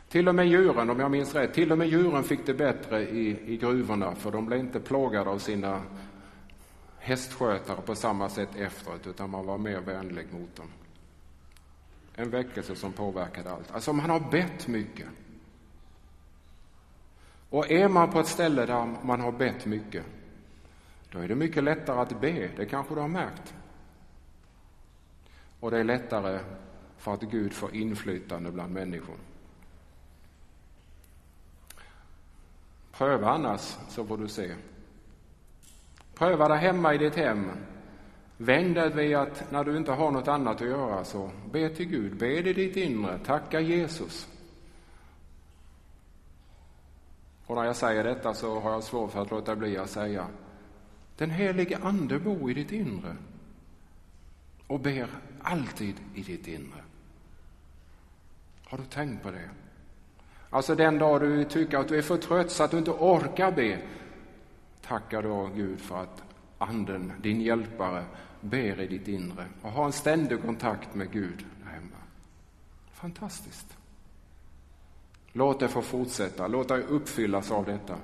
till 0.08 0.28
och 0.28 0.34
med 0.34 0.46
djuren, 0.46 0.90
om 0.90 1.00
jag 1.00 1.10
minns 1.10 1.34
rätt, 1.34 1.54
till 1.54 1.72
och 1.72 1.78
med 1.78 1.88
djuren 1.88 2.24
fick 2.24 2.46
det 2.46 2.54
bättre 2.54 3.08
i, 3.08 3.52
i 3.52 3.56
gruvorna 3.56 4.14
för 4.14 4.30
de 4.30 4.46
blev 4.46 4.60
inte 4.60 4.80
plågade 4.80 5.30
av 5.30 5.38
sina 5.38 5.82
hästskötare 6.98 7.80
på 7.86 7.94
samma 7.94 8.28
sätt 8.28 8.56
efteråt 8.56 9.06
utan 9.06 9.30
man 9.30 9.46
var 9.46 9.58
mer 9.58 9.80
vänlig 9.80 10.26
mot 10.32 10.56
dem. 10.56 10.66
En 12.14 12.30
väckelse 12.30 12.76
som 12.76 12.92
påverkade 12.92 13.50
allt. 13.50 13.70
Alltså 13.70 13.92
man 13.92 14.10
har 14.10 14.20
bett 14.30 14.68
mycket. 14.68 15.06
Och 17.50 17.70
är 17.70 17.88
man 17.88 18.10
på 18.10 18.20
ett 18.20 18.26
ställe 18.26 18.66
där 18.66 18.94
man 19.02 19.20
har 19.20 19.32
bett 19.32 19.66
mycket, 19.66 20.04
då 21.10 21.18
är 21.18 21.28
det 21.28 21.34
mycket 21.34 21.64
lättare 21.64 22.00
att 22.00 22.20
be, 22.20 22.50
det 22.56 22.66
kanske 22.66 22.94
du 22.94 23.00
har 23.00 23.08
märkt. 23.08 23.54
Och 25.60 25.70
det 25.70 25.78
är 25.78 25.84
lättare 25.84 26.40
för 26.96 27.14
att 27.14 27.22
Gud 27.22 27.52
får 27.52 27.74
inflytande 27.74 28.50
bland 28.50 28.72
människor. 28.72 29.16
Pröva 32.92 33.30
annars 33.30 33.76
så 33.88 34.04
får 34.06 34.16
du 34.16 34.28
se. 34.28 34.54
Pröva 36.14 36.48
där 36.48 36.56
hemma 36.56 36.94
i 36.94 36.98
ditt 36.98 37.16
hem. 37.16 37.50
Vänd 38.36 38.74
dig 38.74 38.90
vid 38.90 39.16
att 39.16 39.50
när 39.50 39.64
du 39.64 39.76
inte 39.76 39.92
har 39.92 40.10
något 40.10 40.28
annat 40.28 40.60
att 40.62 40.68
göra 40.68 41.04
så 41.04 41.30
be 41.50 41.68
till 41.68 41.86
Gud, 41.86 42.16
be 42.16 42.38
i 42.38 42.52
ditt 42.52 42.76
inre, 42.76 43.18
tacka 43.18 43.60
Jesus. 43.60 44.28
Och 47.46 47.56
när 47.56 47.64
jag 47.64 47.76
säger 47.76 48.04
detta 48.04 48.34
så 48.34 48.60
har 48.60 48.72
jag 48.72 48.82
svårt 48.82 49.10
för 49.10 49.22
att 49.22 49.30
låta 49.30 49.56
bli 49.56 49.78
att 49.78 49.90
säga 49.90 50.26
den 51.20 51.30
helige 51.30 51.78
Ande 51.78 52.18
bor 52.18 52.50
i 52.50 52.54
ditt 52.54 52.72
inre 52.72 53.16
och 54.66 54.80
ber 54.80 55.08
alltid 55.42 55.94
i 56.14 56.22
ditt 56.22 56.48
inre. 56.48 56.82
Har 58.64 58.78
du 58.78 58.84
tänkt 58.84 59.22
på 59.22 59.30
det? 59.30 59.50
Alltså 60.50 60.74
den 60.74 60.98
dag 60.98 61.20
du 61.20 61.44
tycker 61.44 61.78
att 61.78 61.88
du 61.88 61.98
är 61.98 62.02
för 62.02 62.16
trött 62.16 62.50
så 62.50 62.64
att 62.64 62.70
du 62.70 62.78
inte 62.78 62.90
orkar 62.90 63.52
be, 63.52 63.82
tacka 64.80 65.22
då 65.22 65.50
Gud 65.54 65.80
för 65.80 66.02
att 66.02 66.22
Anden, 66.58 67.12
din 67.22 67.40
hjälpare, 67.40 68.04
ber 68.40 68.80
i 68.80 68.86
ditt 68.86 69.08
inre 69.08 69.46
och 69.62 69.70
har 69.70 69.84
en 69.84 69.92
ständig 69.92 70.42
kontakt 70.42 70.94
med 70.94 71.12
Gud 71.12 71.44
där 71.64 71.70
hemma. 71.70 71.96
Fantastiskt. 72.92 73.76
Låt 75.32 75.60
det 75.60 75.68
få 75.68 75.82
fortsätta, 75.82 76.46
låt 76.46 76.68
dig 76.68 76.82
uppfyllas 76.82 77.50
av 77.50 77.64
detta. 77.64 77.96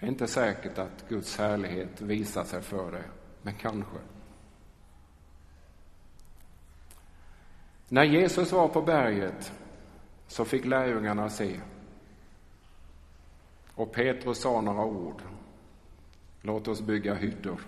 Det 0.00 0.06
är 0.06 0.08
inte 0.08 0.26
säkert 0.26 0.78
att 0.78 1.08
Guds 1.08 1.38
härlighet 1.38 2.00
visar 2.00 2.44
sig 2.44 2.62
för 2.62 2.92
dig, 2.92 3.02
men 3.42 3.54
kanske. 3.54 3.98
När 7.88 8.04
Jesus 8.04 8.52
var 8.52 8.68
på 8.68 8.82
berget 8.82 9.52
så 10.26 10.44
fick 10.44 10.64
lärjungarna 10.64 11.30
se. 11.30 11.60
Och 13.74 13.92
Petrus 13.92 14.40
sa 14.40 14.60
några 14.60 14.84
ord. 14.84 15.22
Låt 16.42 16.68
oss 16.68 16.80
bygga 16.80 17.14
hyddor. 17.14 17.60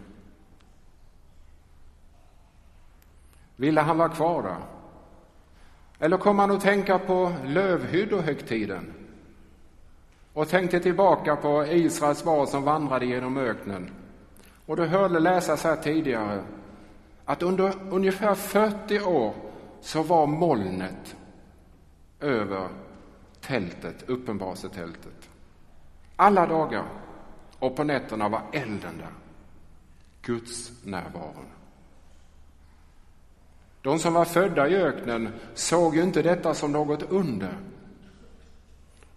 Ville 3.56 3.80
han 3.80 3.98
vara 3.98 4.08
kvar 4.08 4.42
där? 4.42 4.62
Eller 5.98 6.16
kom 6.16 6.38
han 6.38 6.50
att 6.50 6.60
tänka 6.60 6.98
på 6.98 7.32
lövhyddohögtiden? 7.44 9.01
Och 10.32 10.48
tänkte 10.48 10.80
tillbaka 10.80 11.36
på 11.36 11.66
Israels 11.66 12.24
barn 12.24 12.46
som 12.46 12.62
vandrade 12.62 13.06
genom 13.06 13.36
öknen. 13.36 13.90
Och 14.66 14.76
du 14.76 14.84
hörde 14.84 15.20
läsas 15.20 15.64
här 15.64 15.76
tidigare 15.76 16.42
att 17.24 17.42
under 17.42 17.72
ungefär 17.90 18.34
40 18.34 19.00
år 19.00 19.34
så 19.80 20.02
var 20.02 20.26
molnet 20.26 21.16
över 22.20 22.68
tältet, 23.40 24.08
uppenbarelsetältet. 24.08 25.28
Alla 26.16 26.46
dagar 26.46 26.84
och 27.58 27.76
på 27.76 27.84
nätterna 27.84 28.28
var 28.28 28.42
elden 28.52 28.98
där. 28.98 29.12
Guds 30.22 30.72
närvaron. 30.84 31.46
De 33.82 33.98
som 33.98 34.14
var 34.14 34.24
födda 34.24 34.68
i 34.68 34.76
öknen 34.76 35.32
såg 35.54 35.96
ju 35.96 36.02
inte 36.02 36.22
detta 36.22 36.54
som 36.54 36.72
något 36.72 37.02
under. 37.02 37.56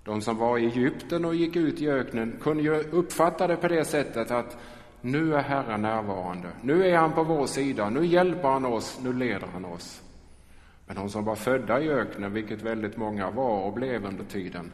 De 0.05 0.21
som 0.21 0.38
var 0.38 0.57
i 0.57 0.65
Egypten 0.65 1.25
och 1.25 1.35
gick 1.35 1.55
ut 1.55 1.81
i 1.81 1.89
öknen 1.89 2.39
kunde 2.41 2.63
ju 2.63 2.74
uppfatta 2.74 3.47
det 3.47 3.55
på 3.55 3.67
det 3.67 3.85
sättet 3.85 4.31
att 4.31 4.57
nu 5.01 5.35
är 5.35 5.41
Herren 5.41 5.81
närvarande, 5.81 6.47
nu 6.62 6.88
är 6.88 6.97
han 6.97 7.13
på 7.13 7.24
vår 7.24 7.45
sida, 7.45 7.89
nu 7.89 8.05
hjälper 8.05 8.47
han 8.47 8.65
oss, 8.65 9.00
nu 9.03 9.13
leder 9.13 9.47
han 9.53 9.65
oss. 9.65 10.01
Men 10.88 10.95
de 10.95 11.09
som 11.09 11.25
var 11.25 11.35
födda 11.35 11.81
i 11.81 11.89
öknen, 11.89 12.33
vilket 12.33 12.62
väldigt 12.62 12.97
många 12.97 13.31
var 13.31 13.59
och 13.62 13.74
blev 13.74 14.05
under 14.05 14.24
tiden, 14.24 14.71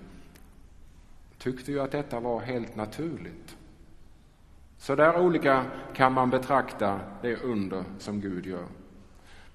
tyckte 1.37 1.71
ju 1.71 1.79
att 1.79 1.91
detta 1.91 2.19
var 2.19 2.39
helt 2.39 2.75
naturligt. 2.75 3.55
Så 4.77 4.95
där 4.95 5.21
olika 5.21 5.65
kan 5.93 6.13
man 6.13 6.29
betrakta 6.29 6.99
det 7.21 7.35
under 7.35 7.83
som 7.99 8.21
Gud 8.21 8.45
gör. 8.45 8.65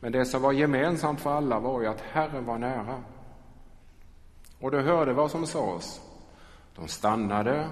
Men 0.00 0.12
det 0.12 0.24
som 0.24 0.42
var 0.42 0.52
gemensamt 0.52 1.20
för 1.20 1.30
alla 1.30 1.60
var 1.60 1.80
ju 1.80 1.86
att 1.86 2.00
Herren 2.00 2.44
var 2.44 2.58
nära. 2.58 3.02
Och 4.66 4.72
de 4.72 4.82
hörde 4.82 5.12
vad 5.12 5.30
som 5.30 5.46
sades. 5.46 6.00
De 6.74 6.88
stannade 6.88 7.68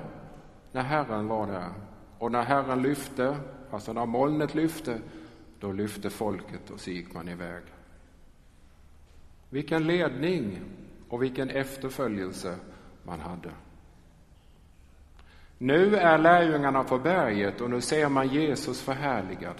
när 0.72 0.82
Herren 0.82 1.28
var 1.28 1.46
där. 1.46 1.68
Och 2.18 2.32
när 2.32 2.42
Herren 2.42 2.82
lyfte, 2.82 3.36
alltså 3.70 3.92
när 3.92 4.06
molnet 4.06 4.54
lyfte, 4.54 5.00
då 5.60 5.72
lyfte 5.72 6.10
folket 6.10 6.70
och 6.70 6.80
så 6.80 6.90
gick 6.90 7.14
man 7.14 7.28
iväg. 7.28 7.62
Vilken 9.50 9.86
ledning 9.86 10.60
och 11.08 11.22
vilken 11.22 11.50
efterföljelse 11.50 12.56
man 13.02 13.20
hade. 13.20 13.50
Nu 15.58 15.96
är 15.96 16.18
lärjungarna 16.18 16.84
på 16.84 16.98
berget 16.98 17.60
och 17.60 17.70
nu 17.70 17.80
ser 17.80 18.08
man 18.08 18.28
Jesus 18.28 18.82
förhärligad. 18.82 19.56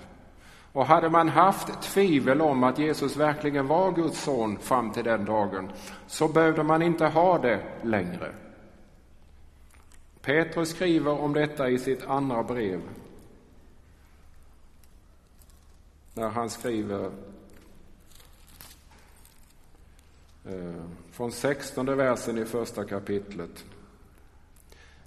Och 0.74 0.86
hade 0.86 1.10
man 1.10 1.28
haft 1.28 1.82
tvivel 1.82 2.40
om 2.40 2.64
att 2.64 2.78
Jesus 2.78 3.16
verkligen 3.16 3.66
var 3.66 3.92
Guds 3.92 4.22
son 4.22 4.58
fram 4.58 4.92
till 4.92 5.04
den 5.04 5.24
dagen 5.24 5.72
så 6.06 6.28
behövde 6.28 6.62
man 6.62 6.82
inte 6.82 7.06
ha 7.06 7.38
det 7.38 7.62
längre. 7.82 8.32
Petrus 10.20 10.68
skriver 10.68 11.20
om 11.20 11.32
detta 11.32 11.70
i 11.70 11.78
sitt 11.78 12.06
andra 12.06 12.42
brev. 12.42 12.80
När 16.14 16.28
han 16.28 16.50
skriver 16.50 17.10
eh, 20.44 20.84
från 21.10 21.32
sextonde 21.32 21.94
versen 21.94 22.38
i 22.38 22.44
första 22.44 22.84
kapitlet. 22.84 23.64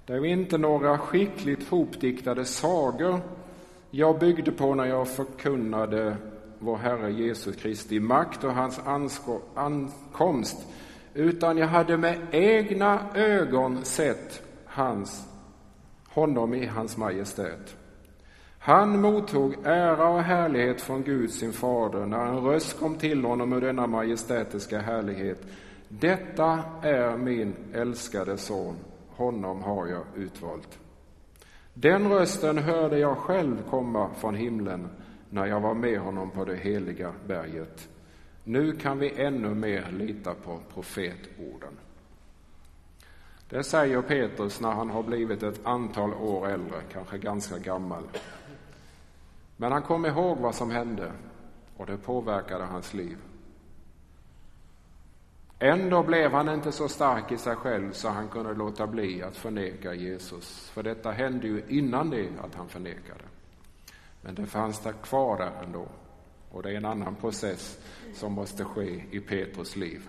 Det 0.06 0.12
är 0.12 0.24
inte 0.24 0.58
några 0.58 0.98
skickligt 0.98 1.68
hopdiktade 1.68 2.44
sagor 2.44 3.20
jag 3.90 4.18
byggde 4.18 4.52
på 4.52 4.74
när 4.74 4.84
jag 4.84 5.08
förkunnade 5.08 6.16
vår 6.58 6.76
Herre 6.76 7.12
Jesus 7.12 7.56
Kristi 7.56 8.00
makt 8.00 8.44
och 8.44 8.52
hans 8.52 8.80
ankomst, 9.54 10.56
utan 11.14 11.58
jag 11.58 11.66
hade 11.66 11.96
med 11.96 12.18
egna 12.30 13.00
ögon 13.14 13.84
sett 13.84 14.42
hans, 14.64 15.26
honom 16.08 16.54
i 16.54 16.66
hans 16.66 16.96
majestät. 16.96 17.76
Han 18.58 19.00
mottog 19.00 19.54
ära 19.64 20.08
och 20.08 20.22
härlighet 20.22 20.80
från 20.80 21.02
Gud 21.02 21.30
sin 21.30 21.52
fader 21.52 22.06
när 22.06 22.26
en 22.26 22.40
röst 22.40 22.78
kom 22.78 22.94
till 22.94 23.24
honom 23.24 23.52
ur 23.52 23.60
denna 23.60 23.86
majestätiska 23.86 24.78
härlighet. 24.78 25.38
Detta 25.88 26.60
är 26.82 27.16
min 27.16 27.54
älskade 27.74 28.36
son, 28.36 28.76
honom 29.08 29.62
har 29.62 29.86
jag 29.86 30.04
utvalt. 30.16 30.78
Den 31.80 32.08
rösten 32.08 32.58
hörde 32.58 32.98
jag 32.98 33.18
själv 33.18 33.62
komma 33.70 34.10
från 34.14 34.34
himlen 34.34 34.88
när 35.30 35.46
jag 35.46 35.60
var 35.60 35.74
med 35.74 36.00
honom 36.00 36.30
på 36.30 36.44
det 36.44 36.56
heliga 36.56 37.12
berget. 37.26 37.88
Nu 38.44 38.72
kan 38.72 38.98
vi 38.98 39.20
ännu 39.22 39.54
mer 39.54 39.90
lita 39.90 40.34
på 40.34 40.60
profetorden. 40.74 41.78
Det 43.48 43.64
säger 43.64 44.02
Petrus 44.02 44.60
när 44.60 44.72
han 44.72 44.90
har 44.90 45.02
blivit 45.02 45.42
ett 45.42 45.66
antal 45.66 46.14
år 46.14 46.48
äldre, 46.48 46.80
kanske 46.92 47.18
ganska 47.18 47.58
gammal. 47.58 48.04
Men 49.56 49.72
han 49.72 49.82
kom 49.82 50.06
ihåg 50.06 50.38
vad 50.38 50.54
som 50.54 50.70
hände 50.70 51.12
och 51.76 51.86
det 51.86 51.96
påverkade 51.96 52.64
hans 52.64 52.94
liv. 52.94 53.16
Ändå 55.58 56.02
blev 56.02 56.32
han 56.32 56.48
inte 56.48 56.72
så 56.72 56.88
stark 56.88 57.32
i 57.32 57.38
sig 57.38 57.56
själv 57.56 57.92
så 57.92 58.08
han 58.08 58.28
kunde 58.28 58.54
låta 58.54 58.86
bli 58.86 59.22
att 59.22 59.36
förneka 59.36 59.94
Jesus. 59.94 60.70
För 60.70 60.82
detta 60.82 61.10
hände 61.10 61.46
ju 61.46 61.62
innan 61.68 62.10
det 62.10 62.28
att 62.44 62.54
han 62.54 62.68
förnekade. 62.68 63.24
Men 64.20 64.34
det 64.34 64.46
fanns 64.46 64.80
där 64.80 64.92
kvar 64.92 65.38
där 65.38 65.62
ändå. 65.64 65.88
Och 66.50 66.62
det 66.62 66.70
är 66.70 66.74
en 66.74 66.84
annan 66.84 67.14
process 67.14 67.78
som 68.14 68.32
måste 68.32 68.64
ske 68.64 69.04
i 69.10 69.20
Petrus 69.20 69.76
liv 69.76 70.08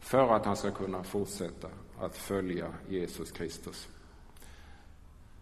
för 0.00 0.36
att 0.36 0.44
han 0.44 0.56
ska 0.56 0.70
kunna 0.70 1.02
fortsätta 1.02 1.68
att 2.00 2.16
följa 2.16 2.66
Jesus 2.88 3.32
Kristus. 3.32 3.88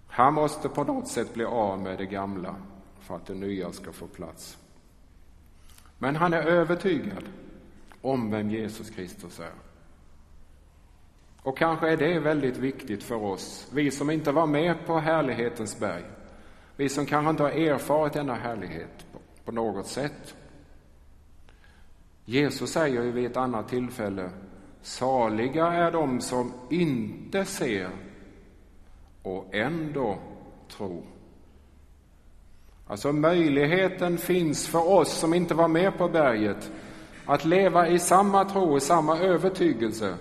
Han 0.07 0.35
måste 0.35 0.69
på 0.69 0.85
något 0.85 1.09
sätt 1.09 1.35
bli 1.35 1.45
av 1.45 1.79
med 1.79 1.99
det 1.99 2.07
gamla 2.07 2.57
för 3.01 3.17
att 3.17 3.27
det 3.27 3.35
nya 3.35 3.73
ska 3.73 3.93
få 3.93 4.07
plats. 4.07 4.59
Men 5.99 6.17
han 6.17 6.33
är 6.33 6.43
övertygad 6.43 7.25
om 8.03 8.31
vem 8.31 8.51
Jesus 8.51 8.91
Kristus 8.91 9.41
är. 9.41 9.53
Och 11.43 11.59
kanske 11.59 11.89
är 11.89 11.97
det 11.97 12.19
väldigt 12.19 12.57
viktigt 12.57 13.03
för 13.03 13.25
oss, 13.25 13.69
vi 13.73 13.91
som 13.91 14.11
inte 14.11 14.33
var 14.33 14.47
med 14.47 14.87
på 14.87 14.99
härlighetens 14.99 15.81
berg. 15.81 16.05
Vi 16.77 16.89
som 16.89 17.07
kanske 17.07 17.31
inte 17.31 17.43
har 17.43 17.51
erfarit 17.51 18.13
denna 18.13 18.35
härlighet 18.35 19.07
på, 19.45 19.53
något 19.53 19.87
sätt. 19.87 20.35
Jesus 22.25 22.73
säger 22.73 23.03
ju 23.03 23.11
vid 23.13 23.27
ett 23.27 23.37
annat 23.37 23.69
tillfälle, 23.69 24.31
saliga 24.83 25.67
är 25.67 25.93
de 25.93 26.21
som 26.21 26.53
inte 26.71 27.45
ser 27.45 27.91
och 29.23 29.55
ändå 29.55 30.19
tror. 30.77 31.03
Alltså 32.87 33.13
möjligheten 33.13 34.19
finns 34.19 34.69
för 34.69 34.89
oss 34.89 35.13
som 35.13 35.35
inte 35.35 35.55
var 35.55 35.69
med 35.69 35.99
på 35.99 36.09
berget 36.09 36.73
att 37.27 37.45
leva 37.45 37.89
i 37.89 37.99
samma 37.99 38.45
tro 38.45 38.73
och 38.73 38.83
samma 38.83 39.19
övertygelse 39.19 40.17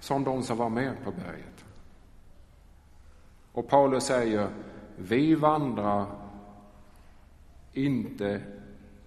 som 0.00 0.24
de 0.24 0.42
som 0.42 0.56
var 0.56 0.68
med 0.68 1.04
på 1.04 1.10
berget. 1.10 1.64
Och 3.52 3.68
Paulus 3.68 4.04
säger, 4.04 4.48
vi 4.96 5.34
vandrar 5.34 6.06
inte, 7.72 8.40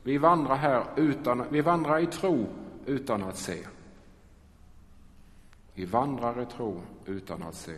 vi 0.03 0.17
vandrar 0.17 0.55
här 0.55 0.83
utan, 0.95 1.45
vi 1.49 1.61
vandrar 1.61 1.99
i 1.99 2.05
tro 2.05 2.45
utan 2.85 3.23
att 3.23 3.37
se. 3.37 3.57
Vi 5.73 5.85
vandrar 5.85 6.41
i 6.41 6.45
tro 6.45 6.81
utan 7.05 7.43
att 7.43 7.55
se. 7.55 7.77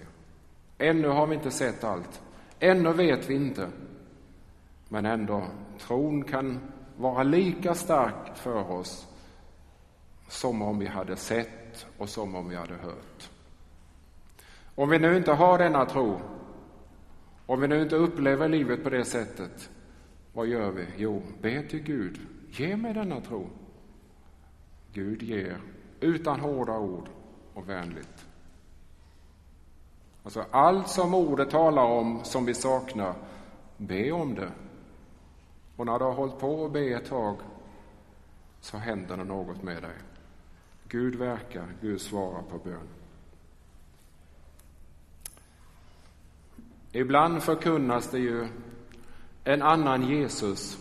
Ännu 0.77 1.07
har 1.07 1.27
vi 1.27 1.35
inte 1.35 1.51
sett 1.51 1.83
allt. 1.83 2.21
Ännu 2.59 2.93
vet 2.93 3.29
vi 3.29 3.35
inte. 3.35 3.69
Men 4.89 5.05
ändå, 5.05 5.43
tron 5.79 6.23
kan 6.23 6.59
vara 6.97 7.23
lika 7.23 7.75
stark 7.75 8.37
för 8.37 8.71
oss 8.71 9.07
som 10.27 10.61
om 10.61 10.79
vi 10.79 10.85
hade 10.85 11.15
sett 11.15 11.85
och 11.97 12.09
som 12.09 12.35
om 12.35 12.49
vi 12.49 12.55
hade 12.55 12.73
hört. 12.73 13.29
Om 14.75 14.89
vi 14.89 14.99
nu 14.99 15.17
inte 15.17 15.31
har 15.31 15.57
denna 15.57 15.85
tro, 15.85 16.19
om 17.45 17.61
vi 17.61 17.67
nu 17.67 17.81
inte 17.81 17.95
upplever 17.95 18.49
livet 18.49 18.83
på 18.83 18.89
det 18.89 19.05
sättet, 19.05 19.69
vad 20.33 20.47
gör 20.47 20.71
vi? 20.71 20.85
Jo, 20.97 21.21
be 21.41 21.61
till 21.61 21.83
Gud, 21.83 22.19
ge 22.51 22.77
mig 22.77 22.93
denna 22.93 23.21
tro. 23.21 23.49
Gud 24.93 25.23
ger, 25.23 25.61
utan 25.99 26.39
hårda 26.39 26.77
ord 26.77 27.09
och 27.53 27.69
vänligt. 27.69 28.25
Alltså 30.23 30.45
allt 30.51 30.87
som 30.87 31.13
ordet 31.13 31.49
talar 31.49 31.83
om 31.83 32.19
som 32.23 32.45
vi 32.45 32.53
saknar, 32.53 33.13
be 33.77 34.11
om 34.11 34.35
det. 34.35 34.51
Och 35.75 35.85
när 35.85 35.99
du 35.99 36.05
har 36.05 36.13
hållit 36.13 36.39
på 36.39 36.65
att 36.65 36.71
be 36.71 36.89
ett 36.89 37.09
tag 37.09 37.37
så 38.61 38.77
händer 38.77 39.17
det 39.17 39.23
något 39.23 39.63
med 39.63 39.81
dig. 39.81 39.95
Gud 40.87 41.15
verkar, 41.15 41.67
Gud 41.81 42.01
svarar 42.01 42.41
på 42.41 42.57
bön. 42.57 42.87
Ibland 46.91 47.43
förkunnas 47.43 48.11
det 48.11 48.19
ju 48.19 48.47
en 49.43 49.61
annan 49.61 50.03
Jesus 50.03 50.77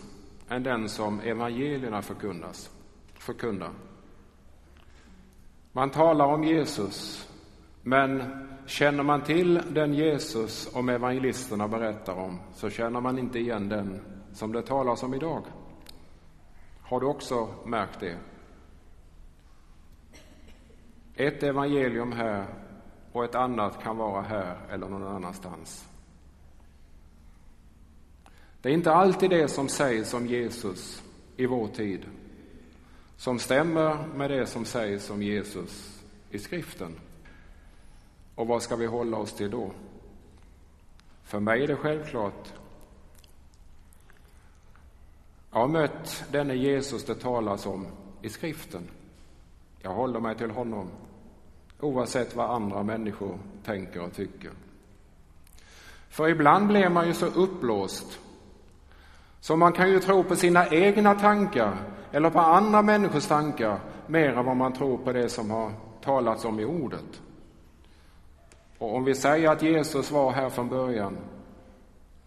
än 0.49 0.63
den 0.63 0.89
som 0.89 1.19
evangelierna 1.19 2.01
förkunnas, 2.01 2.71
förkunnar. 3.13 3.71
Man 5.71 5.89
talar 5.89 6.25
om 6.25 6.43
Jesus, 6.43 7.29
men 7.81 8.23
känner 8.65 9.03
man 9.03 9.21
till 9.21 9.61
den 9.69 9.93
Jesus 9.93 10.51
som 10.51 10.89
evangelisterna 10.89 11.67
berättar 11.67 12.13
om 12.13 12.39
så 12.53 12.69
känner 12.69 13.01
man 13.01 13.19
inte 13.19 13.39
igen 13.39 13.69
den 13.69 14.14
som 14.35 14.51
det 14.51 14.61
talas 14.61 15.03
om 15.03 15.13
idag. 15.13 15.43
Har 16.81 16.99
du 16.99 17.05
också 17.05 17.49
märkt 17.65 17.99
det? 17.99 18.17
Ett 21.15 21.43
evangelium 21.43 22.11
här 22.11 22.45
och 23.11 23.25
ett 23.25 23.35
annat 23.35 23.83
kan 23.83 23.97
vara 23.97 24.21
här 24.21 24.57
eller 24.69 24.87
någon 24.89 25.07
annanstans. 25.15 25.87
Det 28.61 28.69
är 28.69 28.73
inte 28.73 28.91
alltid 28.91 29.29
det 29.29 29.47
som 29.47 29.67
sägs 29.67 30.13
om 30.13 30.27
Jesus 30.27 31.03
i 31.37 31.45
vår 31.45 31.67
tid 31.67 32.05
som 33.17 33.39
stämmer 33.39 34.07
med 34.07 34.31
det 34.31 34.45
som 34.45 34.65
sägs 34.65 35.09
om 35.09 35.21
Jesus 35.23 36.03
i 36.29 36.39
skriften. 36.39 36.99
Och 38.35 38.47
vad 38.47 38.61
ska 38.61 38.75
vi 38.75 38.85
hålla 38.85 39.17
oss 39.17 39.33
till 39.33 39.51
då? 39.51 39.71
För 41.23 41.39
mig 41.39 41.63
är 41.63 41.67
det 41.67 41.75
självklart. 41.75 42.53
Jag 45.55 45.61
har 45.61 45.67
mött 45.67 46.23
denne 46.31 46.55
Jesus 46.55 47.05
det 47.05 47.15
talas 47.15 47.65
om 47.65 47.87
i 48.21 48.29
skriften. 48.29 48.89
Jag 49.81 49.91
håller 49.91 50.19
mig 50.19 50.35
till 50.35 50.51
honom 50.51 50.87
oavsett 51.79 52.35
vad 52.35 52.49
andra 52.49 52.83
människor 52.83 53.39
tänker 53.65 54.01
och 54.01 54.13
tycker. 54.13 54.51
För 56.09 56.29
ibland 56.29 56.67
blir 56.67 56.89
man 56.89 57.07
ju 57.07 57.13
så 57.13 57.25
uppblåst 57.25 58.19
så 59.39 59.55
man 59.55 59.73
kan 59.73 59.89
ju 59.89 59.99
tro 59.99 60.23
på 60.23 60.35
sina 60.35 60.67
egna 60.67 61.15
tankar 61.15 61.77
eller 62.11 62.29
på 62.29 62.39
andra 62.39 62.81
människors 62.81 63.27
tankar 63.27 63.79
mer 64.07 64.29
än 64.29 64.45
vad 64.45 64.57
man 64.57 64.73
tror 64.73 64.97
på 64.97 65.13
det 65.13 65.29
som 65.29 65.51
har 65.51 65.71
talats 66.01 66.45
om 66.45 66.59
i 66.59 66.65
ordet. 66.65 67.21
Och 68.77 68.95
om 68.95 69.03
vi 69.03 69.15
säger 69.15 69.49
att 69.49 69.63
Jesus 69.63 70.11
var 70.11 70.31
här 70.31 70.49
från 70.49 70.69
början 70.69 71.17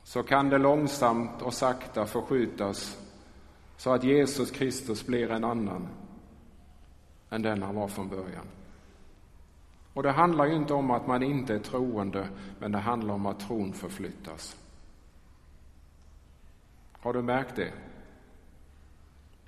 så 0.03 0.23
kan 0.23 0.49
det 0.49 0.59
långsamt 0.59 1.43
och 1.43 1.55
sakta 1.55 2.07
förskjutas 2.07 2.99
så 3.79 3.93
att 3.93 4.05
Jesus 4.05 4.51
Kristus 4.51 5.07
blir 5.07 5.31
en 5.31 5.45
annan 5.45 5.89
än 7.31 7.43
den 7.43 7.63
han 7.63 7.75
var 7.75 7.89
från 7.89 8.09
början. 8.09 8.47
Och 9.95 10.03
det 10.03 10.11
handlar 10.11 10.47
ju 10.47 10.55
inte 10.55 10.75
om 10.75 10.91
att 10.91 11.07
man 11.07 11.23
inte 11.23 11.55
är 11.55 11.59
troende, 11.59 12.29
men 12.59 12.73
det 12.73 12.79
handlar 12.79 13.15
om 13.15 13.27
att 13.27 13.41
tron 13.41 13.73
förflyttas. 13.73 14.57
Har 16.93 17.13
du 17.13 17.23
märkt 17.23 17.57
det? 17.57 17.73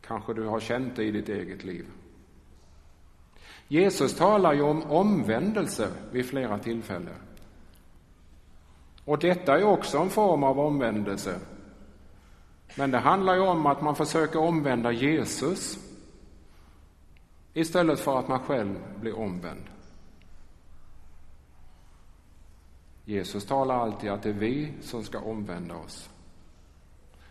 Kanske 0.00 0.34
du 0.34 0.46
har 0.46 0.60
känt 0.60 0.96
det 0.96 1.04
i 1.04 1.10
ditt 1.10 1.28
eget 1.28 1.64
liv. 1.64 1.86
Jesus 3.68 4.16
talar 4.16 4.52
ju 4.52 4.62
om 4.62 4.82
omvändelse 4.82 5.92
vid 6.12 6.26
flera 6.26 6.58
tillfällen. 6.58 7.14
Och 9.04 9.18
detta 9.18 9.58
är 9.58 9.64
också 9.64 9.98
en 9.98 10.10
form 10.10 10.44
av 10.44 10.60
omvändelse. 10.60 11.40
Men 12.76 12.90
det 12.90 12.98
handlar 12.98 13.34
ju 13.34 13.40
om 13.40 13.66
att 13.66 13.82
man 13.82 13.96
försöker 13.96 14.40
omvända 14.40 14.92
Jesus 14.92 15.78
istället 17.54 18.00
för 18.00 18.18
att 18.18 18.28
man 18.28 18.40
själv 18.40 18.78
blir 19.00 19.18
omvänd. 19.18 19.64
Jesus 23.04 23.46
talar 23.46 23.74
alltid 23.74 24.10
att 24.10 24.22
det 24.22 24.28
är 24.28 24.34
vi 24.34 24.72
som 24.82 25.04
ska 25.04 25.18
omvända 25.18 25.74
oss. 25.74 26.10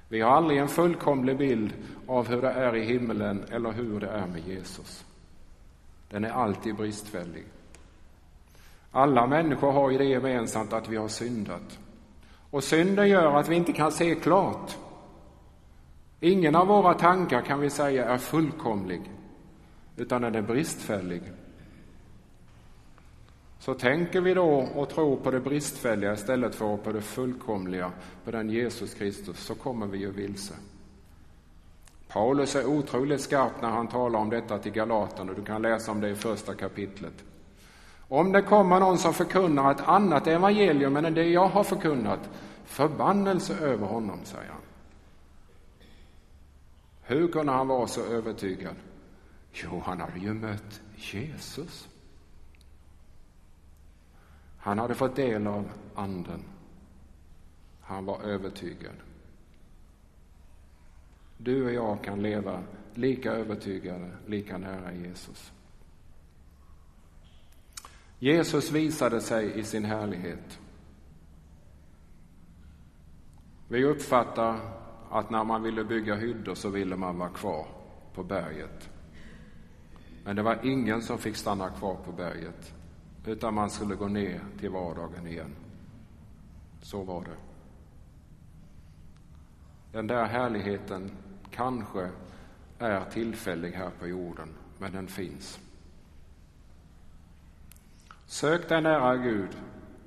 Vi 0.10 0.22
har 0.22 0.32
aldrig 0.32 0.60
en 0.60 0.68
fullkomlig 0.68 1.38
bild 1.38 1.74
av 2.08 2.28
hur 2.28 2.42
det 2.42 2.52
är 2.52 2.76
i 2.76 2.86
himmelen 2.86 3.46
eller 3.52 3.72
hur 3.72 4.00
det 4.00 4.08
är 4.08 4.28
med 4.28 4.48
Jesus. 4.48 5.06
Den 6.10 6.26
är 6.26 6.30
alltid 6.30 6.76
bristfällig. 6.76 7.46
Alla 8.92 9.28
människor 9.28 9.72
har 9.72 9.90
ju 9.92 9.98
det 9.98 10.06
gemensamt 10.06 10.74
att 10.74 10.90
vi 10.90 10.98
har 10.98 11.08
syndat. 11.08 11.80
Och 12.50 12.64
synden 12.64 13.10
gör 13.10 13.36
att 13.36 13.48
vi 13.48 13.56
inte 13.56 13.74
kan 13.74 13.92
se 13.92 14.16
klart. 14.16 14.78
Ingen 16.20 16.56
av 16.56 16.68
våra 16.68 16.94
tankar 16.94 17.42
kan 17.42 17.60
vi 17.60 17.70
säga 17.70 18.06
är 18.06 18.18
fullkomlig, 18.18 19.02
utan 19.98 20.22
den 20.22 20.36
är 20.36 20.42
bristfällig. 20.42 21.22
Så 23.60 23.74
tänker 23.74 24.22
vi 24.22 24.34
då 24.34 24.68
och 24.76 24.90
tror 24.90 25.16
på 25.16 25.32
det 25.32 25.40
bristfälliga 25.40 26.14
istället 26.14 26.56
för 26.56 26.78
på 26.78 26.92
det 26.92 27.02
fullkomliga, 27.02 27.92
på 28.26 28.32
den 28.32 28.50
Jesus 28.50 28.94
Kristus, 28.94 29.40
så 29.40 29.56
kommer 29.56 29.88
vi 29.88 29.98
ju 29.98 30.12
vilse. 30.12 30.54
Paulus 32.08 32.56
är 32.56 32.66
otroligt 32.66 33.22
skarp 33.22 33.62
när 33.62 33.70
han 33.70 33.88
talar 33.88 34.20
om 34.20 34.30
detta 34.30 34.58
till 34.58 34.72
Galaterna, 34.72 35.34
du 35.34 35.44
kan 35.44 35.62
läsa 35.62 35.92
om 35.92 36.02
det 36.02 36.10
i 36.10 36.16
första 36.16 36.54
kapitlet. 36.54 37.14
Om 38.08 38.32
det 38.32 38.42
kommer 38.42 38.80
någon 38.80 38.98
som 38.98 39.14
förkunnar 39.14 39.72
ett 39.72 39.88
annat 39.88 40.28
evangelium 40.28 40.98
än 40.98 41.14
det 41.14 41.24
jag 41.24 41.48
har 41.48 41.64
förkunnat, 41.64 42.30
förbannelse 42.66 43.54
över 43.54 43.88
honom, 43.88 44.20
säger 44.24 44.50
han. 44.50 44.62
Hur 47.10 47.28
kunde 47.28 47.52
han 47.52 47.68
vara 47.68 47.88
så 47.88 48.06
övertygad? 48.06 48.76
Jo, 49.52 49.82
han 49.86 50.00
hade 50.00 50.20
ju 50.20 50.34
mött 50.34 50.82
Jesus. 50.96 51.90
Han 54.58 54.80
hade 54.80 54.96
fått 54.96 55.16
del 55.16 55.48
av 55.48 55.72
Anden. 55.96 56.44
Han 57.82 58.06
var 58.06 58.22
övertygad. 58.22 58.96
Du 61.38 61.66
och 61.66 61.72
jag 61.72 62.04
kan 62.04 62.22
leva 62.22 62.64
lika 62.94 63.32
övertygade, 63.32 64.12
lika 64.26 64.58
nära 64.58 64.94
Jesus. 64.94 65.52
Jesus 68.20 68.72
visade 68.72 69.22
sig 69.22 69.60
i 69.60 69.64
sin 69.64 69.86
härlighet. 69.86 70.60
Vi 73.68 73.84
uppfattar 73.84 74.79
att 75.10 75.30
när 75.30 75.44
man 75.44 75.64
ville 75.64 75.84
bygga 75.84 76.16
hyddor 76.16 76.56
så 76.56 76.70
ville 76.70 76.96
man 76.96 77.18
vara 77.18 77.30
kvar 77.30 77.68
på 78.14 78.24
berget. 78.24 78.90
Men 80.24 80.36
det 80.36 80.42
var 80.42 80.60
ingen 80.64 81.02
som 81.02 81.18
fick 81.18 81.36
stanna 81.36 81.70
kvar 81.70 81.96
på 82.06 82.12
berget 82.12 82.74
utan 83.26 83.54
man 83.54 83.70
skulle 83.70 83.96
gå 83.96 84.08
ner 84.08 84.42
till 84.60 84.70
vardagen 84.70 85.28
igen. 85.28 85.56
Så 86.82 87.04
var 87.04 87.24
det. 87.24 87.38
Den 89.92 90.08
där 90.08 90.26
härligheten 90.26 91.12
kanske 91.52 92.10
är 92.80 93.06
tillfällig 93.06 93.72
här 93.72 93.90
på 94.00 94.08
jorden, 94.08 94.50
men 94.78 94.92
den 94.92 95.08
finns. 95.08 95.60
Sök 98.26 98.70
dig 98.70 98.82
nära 98.82 99.18
Gud, 99.18 99.58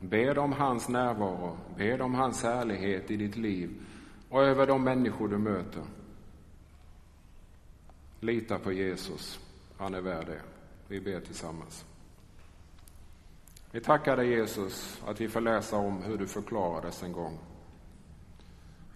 bed 0.01 0.39
om 0.39 0.53
hans 0.53 0.89
närvaro, 0.89 1.57
bed 1.77 2.03
om 2.03 2.15
hans 2.15 2.43
härlighet 2.43 3.11
i 3.11 3.17
ditt 3.17 3.37
liv 3.37 3.71
och 4.33 4.43
över 4.43 4.67
de 4.67 4.85
människor 4.85 5.29
du 5.29 5.39
möter. 5.39 5.83
Lita 8.21 8.59
på 8.59 8.73
Jesus, 8.73 9.41
han 9.77 9.95
är 9.95 10.01
värd 10.01 10.27
det. 10.27 10.41
Vi 10.89 11.01
ber 11.01 11.21
tillsammans. 11.21 11.85
Vi 13.71 13.81
tackar 13.81 14.17
dig 14.17 14.29
Jesus 14.29 15.03
att 15.07 15.21
vi 15.21 15.29
får 15.29 15.41
läsa 15.41 15.77
om 15.77 16.03
hur 16.03 16.19
du 16.19 16.27
förklarades 16.27 17.03
en 17.03 17.13
gång. 17.13 17.39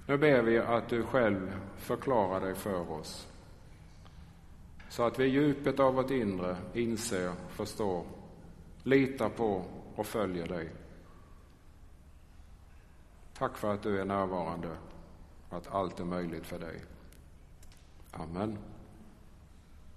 Nu 0.07 0.19
ber 0.19 0.43
vi 0.43 0.59
att 0.59 0.89
du 0.89 1.03
själv 1.03 1.61
förklarar 1.77 2.41
dig 2.41 2.55
för 2.55 2.91
oss. 2.91 3.29
Så 4.89 5.03
att 5.03 5.19
vi 5.19 5.25
i 5.25 5.29
djupet 5.29 5.81
av 5.81 5.95
vårt 5.95 6.11
inre 6.11 6.57
inser, 6.75 7.33
förstår, 7.49 8.05
litar 8.83 9.29
på 9.29 9.65
och 9.95 10.07
följer 10.07 10.47
dig. 10.47 10.73
Tack 13.39 13.59
för 13.59 13.75
att 13.75 13.83
du 13.83 14.01
är 14.01 14.05
närvarande, 14.05 14.77
att 15.51 15.75
allt 15.75 16.01
är 16.01 16.05
möjligt 16.05 16.47
för 16.47 16.59
dig. 16.59 16.81
Amen. 18.11 18.59